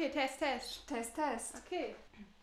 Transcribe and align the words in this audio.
Okay, 0.00 0.08
Test, 0.08 0.38
Test. 0.38 0.86
Test, 0.88 1.14
Test. 1.14 1.54
Okay. 1.66 1.94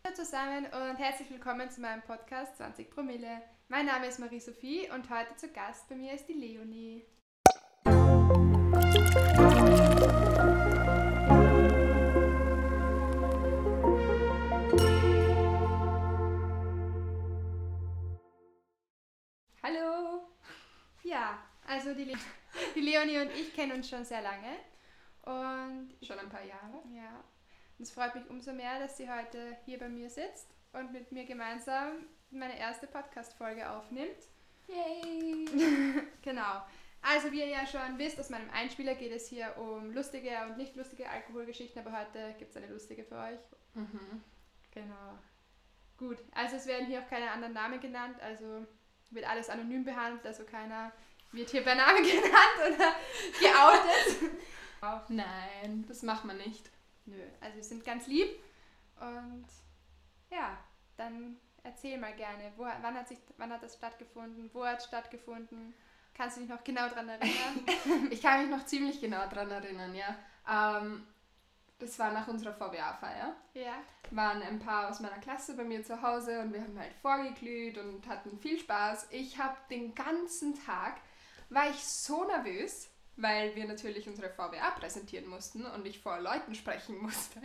Hallo 0.05 0.13
zusammen 0.15 0.65
und 0.65 0.97
herzlich 0.99 1.27
willkommen 1.31 1.71
zu 1.71 1.81
meinem 1.81 2.03
Podcast 2.03 2.55
20 2.57 2.87
Promille. 2.91 3.41
Mein 3.67 3.87
Name 3.87 4.05
ist 4.05 4.19
Marie-Sophie 4.19 4.91
und 4.93 5.09
heute 5.09 5.35
zu 5.37 5.47
Gast 5.47 5.89
bei 5.89 5.95
mir 5.95 6.13
ist 6.13 6.27
die 6.27 6.33
Leonie. 6.33 7.03
Hallo. 19.63 20.27
Ja, 21.01 21.39
also 21.65 21.95
die, 21.95 22.03
Le 22.03 22.13
die 22.75 22.81
Leonie 22.81 23.17
und 23.17 23.31
ich 23.31 23.51
kennen 23.55 23.71
uns 23.71 23.89
schon 23.89 24.05
sehr 24.05 24.21
lange. 24.21 24.57
Und 25.23 25.97
Schon 26.05 26.19
ein 26.19 26.29
paar 26.29 26.45
Jahre. 26.45 26.83
ja, 26.95 27.23
und 27.77 27.83
es 27.83 27.91
freut 27.91 28.15
mich 28.15 28.29
umso 28.29 28.53
mehr, 28.53 28.79
dass 28.79 28.97
sie 28.97 29.09
heute 29.09 29.57
hier 29.65 29.77
bei 29.77 29.89
mir 29.89 30.09
sitzt 30.09 30.47
und 30.73 30.91
mit 30.91 31.11
mir 31.11 31.25
gemeinsam 31.25 32.07
meine 32.31 32.57
erste 32.57 32.87
Podcast-Folge 32.87 33.69
aufnimmt. 33.69 34.17
Yay! 34.67 35.45
Genau. 36.21 36.61
Also 37.01 37.31
wie 37.31 37.39
ihr 37.39 37.47
ja 37.47 37.65
schon 37.65 37.97
wisst, 37.97 38.19
aus 38.19 38.29
meinem 38.29 38.49
Einspieler 38.49 38.95
geht 38.95 39.13
es 39.13 39.27
hier 39.27 39.55
um 39.57 39.93
lustige 39.93 40.31
und 40.45 40.57
nicht 40.57 40.75
lustige 40.75 41.09
Alkoholgeschichten, 41.09 41.85
aber 41.85 41.97
heute 41.97 42.35
gibt 42.37 42.51
es 42.51 42.57
eine 42.57 42.67
lustige 42.67 43.03
für 43.03 43.15
euch. 43.15 43.39
Mhm. 43.75 44.21
Genau. 44.71 45.17
Gut, 45.97 46.17
also 46.33 46.57
es 46.57 46.67
werden 46.67 46.85
hier 46.87 47.01
auch 47.01 47.09
keine 47.09 47.31
anderen 47.31 47.53
Namen 47.53 47.79
genannt, 47.79 48.19
also 48.21 48.65
wird 49.11 49.27
alles 49.29 49.49
anonym 49.49 49.85
behandelt, 49.85 50.25
also 50.25 50.43
keiner 50.43 50.91
wird 51.31 51.49
hier 51.49 51.63
bei 51.63 51.75
Namen 51.75 52.03
genannt 52.03 52.75
oder 52.75 52.95
geoutet. 53.39 54.31
Nein, 55.09 55.85
das 55.87 56.03
macht 56.03 56.25
man 56.25 56.37
nicht. 56.37 56.69
Nö, 57.07 57.21
also 57.41 57.55
wir 57.55 57.63
sind 57.63 57.83
ganz 57.83 58.05
lieb 58.07 58.29
und 58.99 59.45
ja, 60.29 60.57
dann 60.97 61.37
erzähl 61.63 61.97
mal 61.97 62.13
gerne, 62.13 62.51
wo, 62.57 62.63
wann, 62.63 62.95
hat 62.95 63.07
sich, 63.07 63.17
wann 63.37 63.51
hat 63.51 63.63
das 63.63 63.75
stattgefunden, 63.75 64.49
wo 64.53 64.65
hat 64.65 64.79
es 64.79 64.85
stattgefunden, 64.85 65.73
kannst 66.13 66.37
du 66.37 66.41
dich 66.41 66.49
noch 66.49 66.63
genau 66.63 66.87
daran 66.89 67.09
erinnern? 67.09 67.65
Ich 68.11 68.21
kann 68.21 68.41
mich 68.41 68.49
noch 68.49 68.65
ziemlich 68.65 68.99
genau 68.99 69.25
daran 69.27 69.51
erinnern, 69.51 69.95
ja. 69.95 70.15
Ähm, 70.49 71.07
das 71.79 71.97
war 71.99 72.11
nach 72.11 72.27
unserer 72.27 72.53
VBA-Feier. 72.53 73.35
ja, 73.53 73.75
Waren 74.11 74.41
ein 74.41 74.59
paar 74.59 74.89
aus 74.89 74.99
meiner 74.99 75.19
Klasse 75.19 75.55
bei 75.55 75.63
mir 75.63 75.83
zu 75.83 76.01
Hause 76.01 76.41
und 76.41 76.51
wir 76.51 76.61
haben 76.61 76.79
halt 76.79 76.93
vorgeglüht 77.01 77.77
und 77.77 78.07
hatten 78.07 78.39
viel 78.39 78.57
Spaß. 78.59 79.07
Ich 79.11 79.37
habe 79.37 79.55
den 79.69 79.93
ganzen 79.93 80.55
Tag, 80.65 80.99
war 81.49 81.69
ich 81.69 81.85
so 81.85 82.23
nervös, 82.25 82.89
weil 83.17 83.55
wir 83.55 83.65
natürlich 83.65 84.07
unsere 84.07 84.29
VBA 84.29 84.71
präsentieren 84.79 85.27
mussten 85.27 85.65
und 85.65 85.85
ich 85.85 85.99
vor 85.99 86.19
Leuten 86.19 86.55
sprechen 86.55 86.97
musste. 86.97 87.41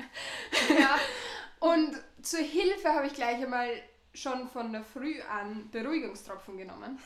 ja, 0.79 0.99
Und 1.63 1.97
zur 2.23 2.41
Hilfe 2.41 2.93
habe 2.93 3.07
ich 3.07 3.15
gleich 3.15 3.41
einmal 3.41 3.71
schon 4.15 4.49
von 4.49 4.73
der 4.73 4.83
Früh 4.83 5.21
an 5.23 5.71
Beruhigungstropfen 5.71 6.59
genommen, 6.59 6.99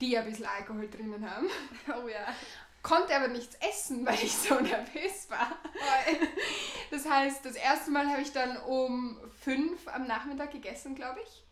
die 0.00 0.18
ein 0.18 0.24
bisschen 0.24 0.46
Alkohol 0.46 0.90
drinnen 0.90 1.30
haben. 1.30 1.46
oh 1.88 2.08
ja. 2.08 2.26
Konnte 2.82 3.14
aber 3.14 3.28
nichts 3.28 3.56
essen, 3.66 4.04
weil 4.04 4.16
ich 4.16 4.34
so 4.34 4.56
nervös 4.56 5.30
war. 5.30 5.56
Das 6.90 7.08
heißt, 7.08 7.44
das 7.46 7.54
erste 7.54 7.92
Mal 7.92 8.08
habe 8.08 8.22
ich 8.22 8.32
dann 8.32 8.56
um 8.58 9.16
fünf 9.40 9.86
am 9.86 10.08
Nachmittag 10.08 10.50
gegessen, 10.50 10.96
glaube 10.96 11.20
ich. 11.22 11.44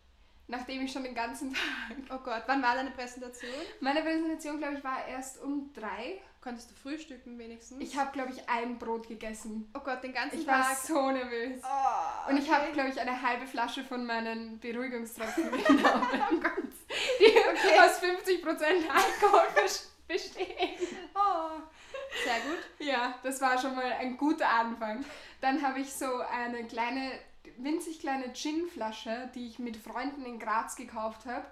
Nachdem 0.47 0.83
ich 0.83 0.91
schon 0.91 1.03
den 1.03 1.15
ganzen 1.15 1.53
Tag. 1.53 1.97
Oh 2.09 2.21
Gott, 2.23 2.43
wann 2.47 2.61
war 2.61 2.75
deine 2.75 2.91
Präsentation? 2.91 3.49
Meine 3.79 4.01
Präsentation, 4.01 4.57
glaube 4.57 4.75
ich, 4.77 4.83
war 4.83 5.07
erst 5.07 5.41
um 5.41 5.71
drei. 5.73 6.21
Konntest 6.43 6.71
du 6.71 6.75
frühstücken 6.75 7.39
wenigstens? 7.39 7.79
Ich 7.81 7.95
habe, 7.97 8.11
glaube 8.11 8.31
ich, 8.33 8.49
ein 8.49 8.77
Brot 8.77 9.07
gegessen. 9.07 9.71
oh 9.73 9.79
Gott, 9.79 10.03
den 10.03 10.11
ganzen 10.13 10.41
Ich 10.41 10.45
war 10.47 10.61
Tag. 10.61 10.75
so 10.77 11.09
nervös. 11.09 11.61
Oh, 11.63 12.29
Und 12.29 12.37
ich 12.37 12.51
habe, 12.51 12.63
okay. 12.65 12.73
glaube 12.73 12.89
ich, 12.89 12.99
eine 12.99 13.21
halbe 13.21 13.47
Flasche 13.47 13.81
von 13.83 14.05
meinen 14.05 14.59
Beruhigungstropfen 14.59 15.51
genommen. 15.63 16.07
Oh 16.11 16.35
Gott. 16.41 16.63
die 17.19 17.25
Okay. 17.25 17.79
aus 17.79 18.01
50% 18.01 18.63
Alkohol 18.89 19.47
bes- 19.55 19.85
bestehen. 20.05 20.97
Oh, 21.15 21.61
sehr 22.25 22.39
gut. 22.41 22.59
Ja, 22.79 23.15
das 23.23 23.39
war 23.39 23.57
schon 23.57 23.75
mal 23.75 23.93
ein 23.93 24.17
guter 24.17 24.49
Anfang. 24.49 25.05
Dann 25.39 25.61
habe 25.65 25.79
ich 25.79 25.93
so 25.93 26.19
eine 26.19 26.65
kleine, 26.65 27.11
winzig 27.57 28.01
kleine 28.01 28.33
Gin-Flasche, 28.33 29.31
die 29.33 29.47
ich 29.47 29.59
mit 29.59 29.77
Freunden 29.77 30.25
in 30.25 30.39
Graz 30.39 30.75
gekauft 30.75 31.25
habe, 31.25 31.45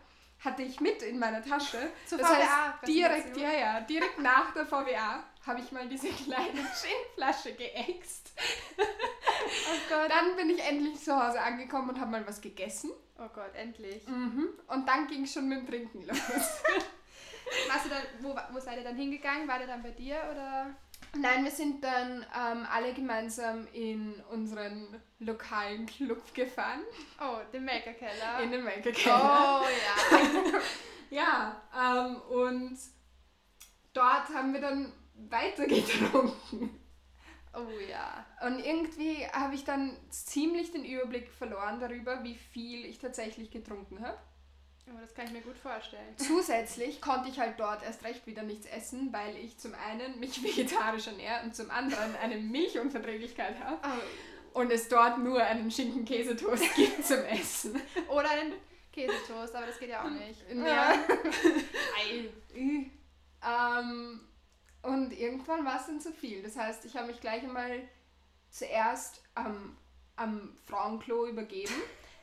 hatte 0.43 0.63
ich 0.63 0.79
mit 0.81 1.01
in 1.03 1.19
meiner 1.19 1.41
Tasche. 1.41 1.91
Zur 2.05 2.17
das 2.17 2.29
heißt, 2.29 2.41
VWA-Präsentation? 2.41 2.95
direkt, 2.95 3.37
ja, 3.37 3.51
ja, 3.51 3.81
direkt 3.81 4.19
nach 4.19 4.53
der 4.53 4.65
VWA 4.65 5.23
habe 5.45 5.59
ich 5.59 5.71
mal 5.71 5.87
diese 5.87 6.09
kleine 6.25 6.53
Gin-Flasche 6.53 7.53
geäxt. 7.53 8.31
Oh 8.77 9.77
Gott. 9.89 10.09
Dann 10.09 10.35
bin 10.35 10.49
ich 10.49 10.63
endlich 10.63 10.99
zu 11.03 11.15
Hause 11.15 11.41
angekommen 11.41 11.89
und 11.89 11.99
habe 11.99 12.11
mal 12.11 12.27
was 12.27 12.41
gegessen. 12.41 12.91
Oh 13.17 13.29
Gott, 13.33 13.53
endlich. 13.55 14.07
Mhm. 14.07 14.49
Und 14.67 14.87
dann 14.87 15.07
ging 15.07 15.23
es 15.23 15.33
schon 15.33 15.47
mit 15.47 15.59
dem 15.59 15.67
Trinken 15.67 16.01
los. 16.07 16.17
Warst 16.17 17.85
du 17.85 17.89
dann, 17.89 18.03
wo, 18.19 18.35
wo 18.51 18.59
seid 18.59 18.77
ihr 18.77 18.83
dann 18.83 18.95
hingegangen? 18.95 19.47
War 19.47 19.57
der 19.59 19.67
dann 19.67 19.83
bei 19.83 19.91
dir 19.91 20.17
oder? 20.31 20.75
Nein, 21.17 21.43
wir 21.43 21.51
sind 21.51 21.83
dann 21.83 22.25
ähm, 22.35 22.65
alle 22.71 22.93
gemeinsam 22.93 23.67
in 23.73 24.13
unseren 24.31 25.01
lokalen 25.19 25.85
Club 25.85 26.33
gefahren, 26.33 26.81
Oh, 27.19 27.37
den 27.51 27.65
Maker-Keller. 27.65 28.39
in 28.43 28.51
den 28.51 28.63
Melkekeller. 28.63 29.61
Oh 29.61 29.65
ja. 29.65 30.59
Ja, 31.13 31.61
ähm, 31.77 32.21
und 32.21 32.77
dort 33.91 34.29
haben 34.29 34.53
wir 34.53 34.61
dann 34.61 34.93
weiter 35.29 35.67
getrunken. 35.67 36.79
Oh 37.53 37.67
ja. 37.89 38.25
Und 38.47 38.59
irgendwie 38.59 39.27
habe 39.27 39.53
ich 39.55 39.65
dann 39.65 39.97
ziemlich 40.09 40.71
den 40.71 40.85
Überblick 40.85 41.29
verloren 41.33 41.81
darüber, 41.81 42.23
wie 42.23 42.35
viel 42.35 42.85
ich 42.85 42.97
tatsächlich 42.99 43.51
getrunken 43.51 43.99
habe. 44.01 44.17
Oh, 44.87 44.97
das 44.99 45.13
kann 45.13 45.25
ich 45.27 45.31
mir 45.31 45.41
gut 45.41 45.57
vorstellen. 45.57 46.13
Zusätzlich 46.17 47.01
konnte 47.01 47.29
ich 47.29 47.39
halt 47.39 47.59
dort 47.59 47.83
erst 47.83 48.03
recht 48.03 48.25
wieder 48.27 48.43
nichts 48.43 48.65
essen, 48.65 49.11
weil 49.13 49.35
ich 49.37 49.57
zum 49.57 49.73
einen 49.75 50.19
mich 50.19 50.43
vegetarisch 50.43 51.07
ernähre 51.07 51.43
und 51.43 51.55
zum 51.55 51.69
anderen 51.71 52.15
eine 52.17 52.37
Milchunverträglichkeit 52.37 53.59
habe 53.59 53.79
Oh. 53.83 54.59
und 54.59 54.71
es 54.71 54.87
dort 54.89 55.19
nur 55.19 55.41
einen 55.41 55.69
Schinken-Käsetoast 55.71 56.63
gibt 56.75 57.05
zum 57.05 57.19
Essen. 57.25 57.79
Oder 58.09 58.29
einen 58.31 58.53
Käsetoast, 58.91 59.55
aber 59.55 59.67
das 59.67 59.79
geht 59.79 59.89
ja 59.89 60.03
auch 60.03 60.09
nicht. 60.09 60.43
Ja. 60.53 60.93
Ähm, 63.43 64.21
und 64.81 65.11
irgendwann 65.17 65.65
war 65.65 65.79
es 65.79 65.85
dann 65.87 65.99
zu 66.01 66.11
viel. 66.11 66.41
Das 66.43 66.57
heißt, 66.57 66.85
ich 66.85 66.95
habe 66.95 67.07
mich 67.07 67.21
gleich 67.21 67.43
einmal 67.43 67.81
zuerst 68.49 69.23
am, 69.35 69.77
am 70.15 70.57
Frauenklo 70.65 71.27
übergeben. 71.27 71.73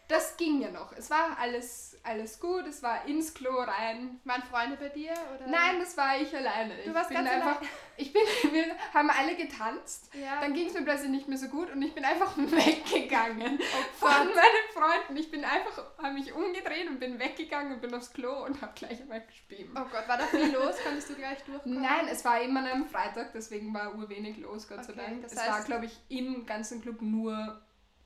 Das 0.09 0.39
ging 0.39 0.63
ja 0.63 0.71
noch. 0.71 0.93
Es 0.93 1.11
war 1.11 1.37
alles, 1.39 1.99
alles 2.03 2.41
gut, 2.41 2.67
es 2.67 2.83
war 2.83 3.07
ins 3.07 3.35
Klo 3.35 3.51
rein. 3.61 4.19
Waren 4.25 4.43
Freunde 4.43 4.77
bei 4.77 4.89
dir? 4.89 5.13
Oder? 5.37 5.47
Nein, 5.47 5.79
das 5.81 5.97
war 5.99 6.19
ich 6.19 6.35
alleine. 6.35 6.75
Du 6.77 6.89
ich 6.89 6.95
warst 6.95 7.11
ganz 7.11 7.29
einfach, 7.29 7.61
Ich 7.99 8.13
bin, 8.13 8.23
wir 8.53 8.65
haben 8.95 9.11
alle 9.11 9.37
getanzt. 9.37 10.09
Ja. 10.15 10.41
Dann 10.41 10.55
ging 10.55 10.69
es 10.69 10.73
mir 10.75 10.83
plötzlich 10.83 11.11
nicht 11.11 11.29
mehr 11.29 11.37
so 11.37 11.49
gut 11.49 11.71
und 11.71 11.83
ich 11.83 11.95
bin 11.95 12.05
einfach 12.07 12.35
weggegangen 12.39 13.59
von 13.99 14.09
Gott. 14.09 14.35
meinen 14.35 14.69
Freunden. 14.73 15.17
Ich 15.17 15.31
bin 15.31 15.45
einfach, 15.45 15.83
habe 16.03 16.15
mich 16.15 16.33
umgedreht 16.33 16.89
und 16.89 17.01
bin 17.01 17.19
weggegangen 17.19 17.75
und 17.75 17.81
bin 17.83 17.93
aufs 17.95 18.13
Klo 18.13 18.45
und 18.45 18.63
habe 18.63 18.73
gleich 18.77 19.01
einmal 19.03 19.21
gespielt. 19.27 19.69
Oh 19.75 19.85
Gott, 19.93 20.09
war 20.09 20.17
da 20.17 20.27
viel 20.27 20.51
los? 20.53 20.77
Konntest 20.85 21.11
du 21.11 21.15
gleich 21.17 21.43
durchkommen? 21.45 21.83
Nein, 21.83 22.09
es 22.11 22.25
war 22.25 22.41
immer 22.41 22.61
an 22.61 22.67
einem 22.67 22.87
Freitag, 22.89 23.33
deswegen 23.35 23.75
war 23.75 23.95
urwenig 23.95 24.39
los, 24.39 24.69
Gott 24.69 24.85
sei 24.85 24.93
Okay, 24.93 25.03
Dank. 25.05 25.23
das 25.23 25.33
es 25.33 25.39
war, 25.39 25.61
heißt- 25.61 25.67
glaube 25.67 25.85
ich, 25.87 25.99
im 26.09 26.47
ganzen 26.47 26.81
Club 26.81 27.03
nur 27.03 27.61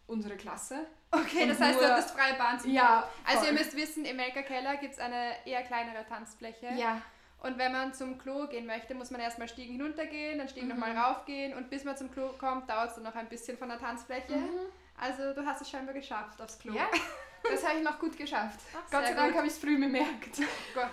unsere 0.06 0.36
Klasse. 0.36 0.86
Okay, 1.14 1.42
Und 1.42 1.48
das 1.50 1.60
heißt, 1.60 1.78
du 1.80 1.88
hattest 1.88 2.10
freie 2.12 2.34
Bahn 2.34 2.58
zum 2.58 2.70
Ja, 2.70 3.08
Also 3.24 3.40
voll. 3.40 3.48
ihr 3.48 3.52
müsst 3.58 3.76
wissen, 3.76 4.04
im 4.06 4.16
Melker 4.16 4.42
Keller 4.42 4.76
gibt 4.76 4.94
es 4.94 4.98
eine 4.98 5.32
eher 5.44 5.62
kleinere 5.62 6.06
Tanzfläche. 6.06 6.68
Ja, 6.76 7.02
Und 7.40 7.58
wenn 7.58 7.72
man 7.72 7.92
zum 7.92 8.18
Klo 8.18 8.46
gehen 8.46 8.66
möchte, 8.66 8.94
muss 8.94 9.10
man 9.10 9.20
erstmal 9.20 9.48
Stiegen 9.48 9.72
hinuntergehen, 9.72 10.38
dann 10.38 10.48
Stiegen 10.48 10.68
Mhm. 10.68 10.74
nochmal 10.78 10.96
raufgehen 10.96 11.54
und 11.54 11.68
bis 11.70 11.84
man 11.84 11.96
zum 11.96 12.10
Klo 12.10 12.30
kommt, 12.38 12.70
dauert 12.70 12.88
es 12.90 12.94
dann 12.94 13.04
noch 13.04 13.14
ein 13.16 13.28
bisschen 13.28 13.58
von 13.58 13.68
der 13.68 13.78
Tanzfläche. 13.78 14.36
Mhm. 14.36 14.60
Also 14.96 15.34
du 15.34 15.44
hast 15.44 15.60
es 15.60 15.68
scheinbar 15.68 15.94
geschafft 15.94 16.40
aufs 16.40 16.58
Klo. 16.58 16.72
ja. 16.72 16.86
das 17.50 17.66
habe 17.66 17.78
ich 17.78 17.84
noch 17.84 17.98
gut 17.98 18.16
geschafft. 18.16 18.60
Ach, 18.72 18.90
Gott 18.90 19.06
sei 19.06 19.14
Dank 19.14 19.34
habe 19.34 19.46
ich 19.46 19.52
es 19.52 19.58
früh 19.58 19.78
bemerkt. 19.78 20.38
Gott. 20.74 20.88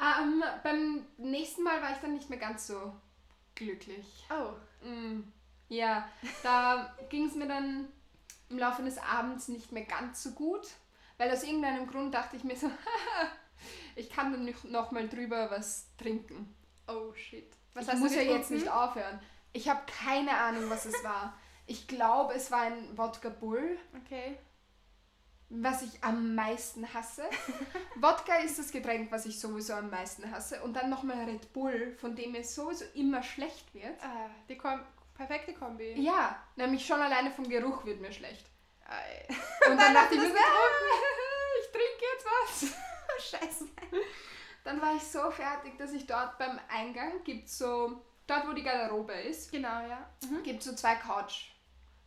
Ähm, 0.00 0.44
beim 0.62 1.04
nächsten 1.16 1.62
Mal 1.64 1.82
war 1.82 1.90
ich 1.92 1.98
dann 1.98 2.14
nicht 2.14 2.30
mehr 2.30 2.38
ganz 2.38 2.68
so 2.68 2.94
glücklich. 3.56 4.24
Oh. 4.30 4.86
Mm, 4.86 5.24
ja, 5.68 6.08
da 6.44 6.94
ging 7.10 7.26
es 7.26 7.34
mir 7.34 7.48
dann 7.48 7.88
im 8.48 8.58
Laufe 8.58 8.82
des 8.82 8.98
Abends 8.98 9.48
nicht 9.48 9.72
mehr 9.72 9.84
ganz 9.84 10.22
so 10.22 10.32
gut, 10.32 10.66
weil 11.16 11.30
aus 11.30 11.42
irgendeinem 11.42 11.86
Grund 11.86 12.14
dachte 12.14 12.36
ich 12.36 12.44
mir 12.44 12.56
so, 12.56 12.70
ich 13.96 14.10
kann 14.10 14.32
dann 14.32 14.44
nicht 14.44 14.64
noch 14.64 14.90
mal 14.90 15.08
drüber 15.08 15.50
was 15.50 15.86
trinken. 15.96 16.54
Oh 16.86 17.12
shit. 17.14 17.52
Was 17.74 17.88
ich 17.88 17.94
muss 17.94 18.14
ja 18.14 18.22
jetzt 18.22 18.50
nicht 18.50 18.68
aufhören. 18.68 19.20
Ich 19.52 19.68
habe 19.68 19.80
keine 19.86 20.32
Ahnung, 20.36 20.70
was 20.70 20.84
es 20.86 21.04
war. 21.04 21.36
Ich 21.66 21.86
glaube, 21.86 22.34
es 22.34 22.50
war 22.50 22.62
ein 22.62 22.96
Wodka 22.96 23.28
Bull, 23.28 23.78
Okay. 24.02 24.38
was 25.50 25.82
ich 25.82 26.02
am 26.02 26.34
meisten 26.34 26.92
hasse. 26.94 27.24
Wodka 27.96 28.36
ist 28.36 28.58
das 28.58 28.70
Getränk, 28.72 29.12
was 29.12 29.26
ich 29.26 29.38
sowieso 29.38 29.74
am 29.74 29.90
meisten 29.90 30.30
hasse. 30.30 30.62
Und 30.62 30.74
dann 30.74 30.88
nochmal 30.90 31.24
Red 31.24 31.52
Bull, 31.52 31.94
von 32.00 32.16
dem 32.16 32.32
mir 32.32 32.44
sowieso 32.44 32.84
immer 32.94 33.22
schlecht 33.22 33.74
wird. 33.74 34.02
Ah, 34.02 34.30
die 34.48 34.56
Kom 34.56 34.80
perfekte 35.18 35.52
Kombi. 35.52 36.00
Ja, 36.00 36.42
nämlich 36.56 36.86
schon 36.86 37.00
alleine 37.02 37.30
vom 37.30 37.46
Geruch 37.48 37.84
wird 37.84 38.00
mir 38.00 38.12
schlecht. 38.12 38.46
Und 38.88 39.36
dann, 39.66 39.76
Dann 39.78 39.94
dachte 39.94 40.14
ich 40.14 40.20
mir, 40.20 40.28
so, 40.28 40.34
ich 41.60 41.70
trinke 41.70 42.04
jetzt 42.14 42.26
was. 42.26 43.30
Scheiße. 43.30 43.64
Dann 44.64 44.80
war 44.80 44.94
ich 44.94 45.02
so 45.02 45.30
fertig, 45.30 45.76
dass 45.76 45.92
ich 45.92 46.06
dort 46.06 46.38
beim 46.38 46.58
Eingang 46.70 47.22
gibt 47.24 47.48
so, 47.50 48.02
dort 48.26 48.46
wo 48.48 48.52
die 48.52 48.62
Garderobe 48.62 49.12
ist, 49.12 49.50
Genau, 49.50 49.80
ja. 49.86 50.08
Mhm. 50.30 50.42
gibt 50.42 50.62
so 50.62 50.74
zwei 50.74 50.94
Couch, 50.94 51.50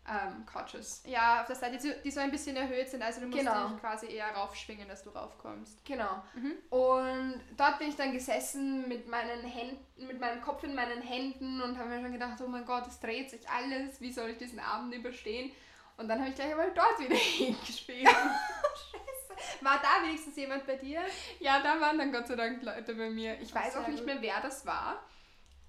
ähm, 0.09 0.45
Couches. 0.45 1.03
Ja, 1.05 1.41
auf 1.41 1.47
der 1.47 1.55
Seite, 1.55 1.77
die 1.77 1.87
so- 1.87 1.93
die 2.03 2.11
so 2.11 2.19
ein 2.19 2.31
bisschen 2.31 2.55
erhöht 2.55 2.89
sind, 2.89 3.01
also 3.03 3.21
du 3.21 3.27
musst 3.27 3.39
Genau. 3.39 3.67
dich 3.69 3.79
quasi 3.79 4.07
eher 4.07 4.29
raufschwingen, 4.35 4.87
dass 4.87 5.03
du 5.03 5.09
raufkommst. 5.11 5.85
Genau. 5.85 6.23
Mhm. 6.33 6.53
Und 6.69 7.41
dort 7.55 7.77
bin 7.79 7.89
ich 7.89 7.95
dann 7.95 8.11
gesessen 8.11 8.87
mit 8.87 9.07
meinen 9.07 9.43
Händen, 9.43 10.07
mit 10.07 10.19
meinem 10.19 10.41
Kopf 10.41 10.63
in 10.63 10.73
meinen 10.75 11.01
Händen 11.01 11.61
und 11.61 11.77
habe 11.77 11.89
mir 11.89 12.01
schon 12.01 12.11
gedacht, 12.11 12.39
oh 12.43 12.47
mein 12.47 12.65
Gott, 12.65 12.87
es 12.87 12.99
dreht 12.99 13.29
sich 13.29 13.47
alles, 13.47 14.01
wie 14.01 14.11
soll 14.11 14.29
ich 14.31 14.37
diesen 14.37 14.59
Abend 14.59 14.93
überstehen? 14.93 15.51
Und 15.97 16.07
dann 16.07 16.19
habe 16.19 16.29
ich 16.29 16.35
gleich 16.35 16.51
einmal 16.51 16.71
dort 16.73 16.99
wieder 16.99 17.15
hingespielt. 17.15 18.07
War 19.61 19.79
da 19.81 20.03
wenigstens 20.05 20.35
jemand 20.35 20.65
bei 20.65 20.75
dir? 20.75 21.01
ja, 21.39 21.61
da 21.61 21.79
waren 21.79 21.97
dann 21.97 22.11
Gott 22.11 22.27
sei 22.27 22.35
Dank 22.35 22.61
Leute 22.63 22.93
bei 22.95 23.09
mir. 23.09 23.39
Ich 23.39 23.53
weiß 23.53 23.75
auch 23.77 23.87
nicht 23.87 24.05
mehr, 24.05 24.21
wer 24.21 24.39
das 24.41 24.65
war. 24.65 25.03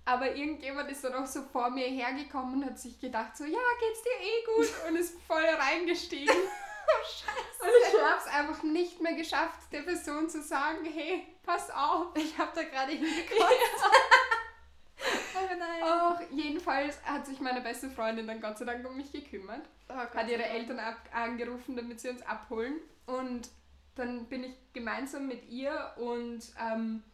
Aber 0.04 0.34
irgendjemand 0.34 0.90
ist 0.90 1.04
dann 1.04 1.14
auch 1.14 1.26
so 1.26 1.42
vor 1.42 1.70
mir 1.70 1.86
hergekommen 1.86 2.56
und 2.62 2.66
hat 2.66 2.78
sich 2.78 2.98
gedacht, 3.00 3.36
so, 3.36 3.44
ja, 3.44 3.58
geht's 3.78 4.02
dir 4.02 4.20
eh 4.20 4.44
gut? 4.56 4.88
Und 4.88 4.96
ist 4.96 5.20
voll 5.22 5.44
reingestiegen. 5.44 6.34
Oh, 6.84 7.64
Und 7.64 7.70
ich 7.88 8.02
habe 8.02 8.18
es 8.20 8.26
einfach 8.26 8.62
nicht 8.64 9.00
mehr 9.00 9.14
geschafft, 9.14 9.72
der 9.72 9.82
Person 9.82 10.28
zu 10.28 10.42
sagen, 10.42 10.84
hey, 10.84 11.26
pass 11.44 11.70
auf. 11.70 12.08
Ich 12.16 12.36
hab 12.36 12.52
da 12.54 12.64
gerade 12.64 12.92
hingekotzt. 12.92 13.84
oh 15.36 15.56
nein. 15.56 15.82
Auch 15.82 16.20
jedenfalls 16.32 17.00
hat 17.04 17.24
sich 17.24 17.40
meine 17.40 17.60
beste 17.60 17.88
Freundin 17.88 18.26
dann 18.26 18.40
Gott 18.40 18.58
sei 18.58 18.64
Dank 18.64 18.86
um 18.86 18.96
mich 18.96 19.12
gekümmert. 19.12 19.62
Oh 19.88 19.94
Hat 19.94 20.28
ihre. 20.28 20.42
Eltern 20.44 20.80
angerufen, 21.12 21.76
damit 21.76 22.00
sie 22.00 22.08
uns 22.08 22.22
abholen. 22.22 22.80
Und 23.06 23.48
dann 23.94 24.26
bin 24.26 24.44
ich 24.44 24.54
gemeinsam 24.72 25.28
mit 25.28 25.48
ihr 25.48 25.92
und 25.96 26.42
ähm, 26.60 27.04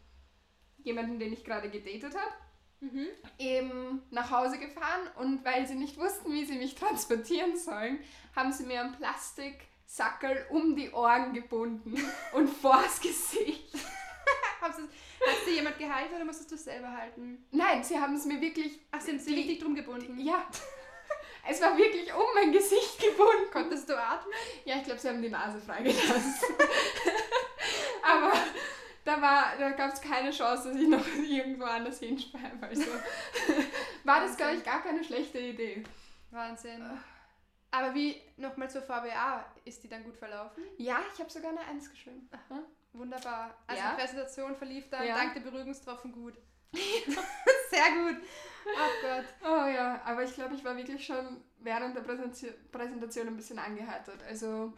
jemanden, 0.78 1.18
den 1.18 1.32
ich 1.34 1.44
gerade 1.44 1.70
gedatet 1.70 2.18
habe, 2.18 2.32
Mhm. 2.80 3.08
eben 3.38 4.02
nach 4.10 4.30
Hause 4.30 4.58
gefahren. 4.58 5.08
Und 5.16 5.44
weil 5.44 5.66
sie 5.66 5.74
nicht 5.74 5.98
wussten, 5.98 6.32
wie 6.32 6.44
sie 6.44 6.56
mich 6.56 6.74
transportieren 6.76 7.56
sollen, 7.56 7.98
haben 8.36 8.52
sie 8.52 8.64
mir 8.64 8.80
einen 8.80 8.94
Plastiksackel 8.96 10.46
um 10.50 10.76
die 10.76 10.90
Ohren 10.92 11.32
gebunden 11.32 11.96
und 12.32 12.48
vors 12.48 13.00
Gesicht. 13.00 13.74
Hast 14.60 14.78
du, 14.78 14.82
hat 14.82 15.46
dir 15.46 15.54
jemand 15.54 15.78
gehalten 15.78 16.14
oder 16.16 16.24
musstest 16.24 16.50
du 16.50 16.54
es 16.56 16.64
selber 16.64 16.90
halten? 16.92 17.46
Nein, 17.52 17.82
sie 17.84 17.98
haben 17.98 18.14
es 18.14 18.24
mir 18.26 18.40
wirklich. 18.40 18.78
Ach, 18.90 19.00
sind 19.00 19.20
sie 19.22 19.30
die- 19.34 19.40
richtig 19.40 19.60
drum 19.60 19.74
gebunden? 19.74 20.18
Ja. 20.20 20.46
Es 21.50 21.62
war 21.62 21.78
wirklich 21.78 22.12
um 22.12 22.24
mein 22.34 22.52
Gesicht 22.52 22.98
gebunden. 23.00 23.50
Konntest 23.50 23.88
du 23.88 23.96
atmen? 23.98 24.34
Ja, 24.66 24.76
ich 24.76 24.82
glaube, 24.84 25.00
sie 25.00 25.08
haben 25.08 25.22
die 25.22 25.30
Nase 25.30 25.58
freigelassen. 25.58 26.34
Aber 28.02 28.32
da, 29.08 29.20
war, 29.22 29.56
da 29.58 29.70
gab 29.70 29.92
es 29.92 30.00
keine 30.00 30.30
Chance, 30.30 30.68
dass 30.68 30.76
ich 30.80 30.88
noch 30.88 31.06
irgendwo 31.28 31.64
anders 31.64 31.98
hinschreibe. 31.98 32.66
Also 32.66 32.84
war 34.04 34.20
das, 34.20 34.36
glaube 34.36 34.56
ich, 34.56 34.64
gar 34.64 34.82
keine 34.82 35.02
schlechte 35.02 35.38
Idee. 35.38 35.82
Wahnsinn. 36.30 36.82
Aber 37.70 37.94
wie, 37.94 38.20
nochmal 38.36 38.70
zur 38.70 38.82
VWA, 38.82 39.44
ist 39.64 39.82
die 39.82 39.88
dann 39.88 40.04
gut 40.04 40.16
verlaufen? 40.16 40.62
Ja, 40.76 40.98
ich 41.12 41.18
habe 41.20 41.30
sogar 41.30 41.50
eine 41.50 41.60
Eins 41.60 41.90
geschrieben. 41.90 42.28
Ja. 42.50 42.58
Wunderbar. 42.92 43.54
Also 43.66 43.82
Ja. 43.82 43.90
die 43.90 44.00
Präsentation 44.00 44.56
verlief 44.56 44.88
dann 44.90 45.06
Ja. 45.06 45.16
dank 45.16 45.34
der 45.34 45.40
Beruhigungstropfen 45.40 46.12
gut. 46.12 46.34
Sehr 46.72 47.90
gut. 47.92 48.16
Oh 48.66 49.02
Gott. 49.02 49.24
Oh 49.42 49.66
ja, 49.68 50.00
aber 50.04 50.24
ich 50.24 50.34
glaube, 50.34 50.54
ich 50.54 50.64
war 50.64 50.76
wirklich 50.76 51.04
schon 51.04 51.42
während 51.58 51.96
der 51.96 52.02
Präsentation, 52.02 53.26
ein 53.28 53.36
bisschen 53.36 53.58
angehärtet. 53.58 54.22
Also 54.28 54.72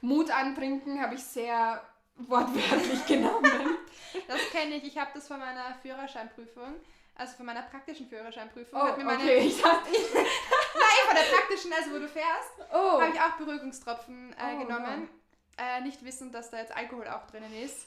Mut 0.00 0.30
antrinken 0.30 1.00
habe 1.00 1.14
ich 1.14 1.22
sehr 1.22 1.80
wortwörtlich 2.18 3.06
genommen. 3.06 3.78
Das 4.26 4.40
kenne 4.50 4.76
ich. 4.76 4.84
Ich 4.84 4.98
habe 4.98 5.10
das 5.14 5.28
von 5.28 5.38
meiner 5.38 5.74
Führerscheinprüfung, 5.82 6.74
also 7.14 7.36
von 7.36 7.46
meiner 7.46 7.62
praktischen 7.62 8.08
Führerscheinprüfung. 8.08 8.80
Oh, 8.80 9.02
meine, 9.02 9.22
okay. 9.22 9.38
Ich 9.38 9.60
dachte, 9.60 9.90
Nein, 10.14 11.06
von 11.06 11.16
der 11.16 11.36
praktischen, 11.36 11.72
also 11.72 11.90
wo 11.92 11.98
du 11.98 12.08
fährst, 12.08 12.52
oh. 12.72 13.00
habe 13.00 13.12
ich 13.12 13.20
auch 13.20 13.36
Beruhigungstropfen 13.36 14.32
äh, 14.32 14.54
Oh, 14.54 14.66
genommen. 14.66 15.08
Äh, 15.56 15.80
nicht 15.82 16.04
wissend, 16.04 16.34
dass 16.34 16.50
da 16.50 16.58
jetzt 16.58 16.76
Alkohol 16.76 17.08
auch 17.08 17.26
drinnen 17.26 17.52
ist. 17.54 17.86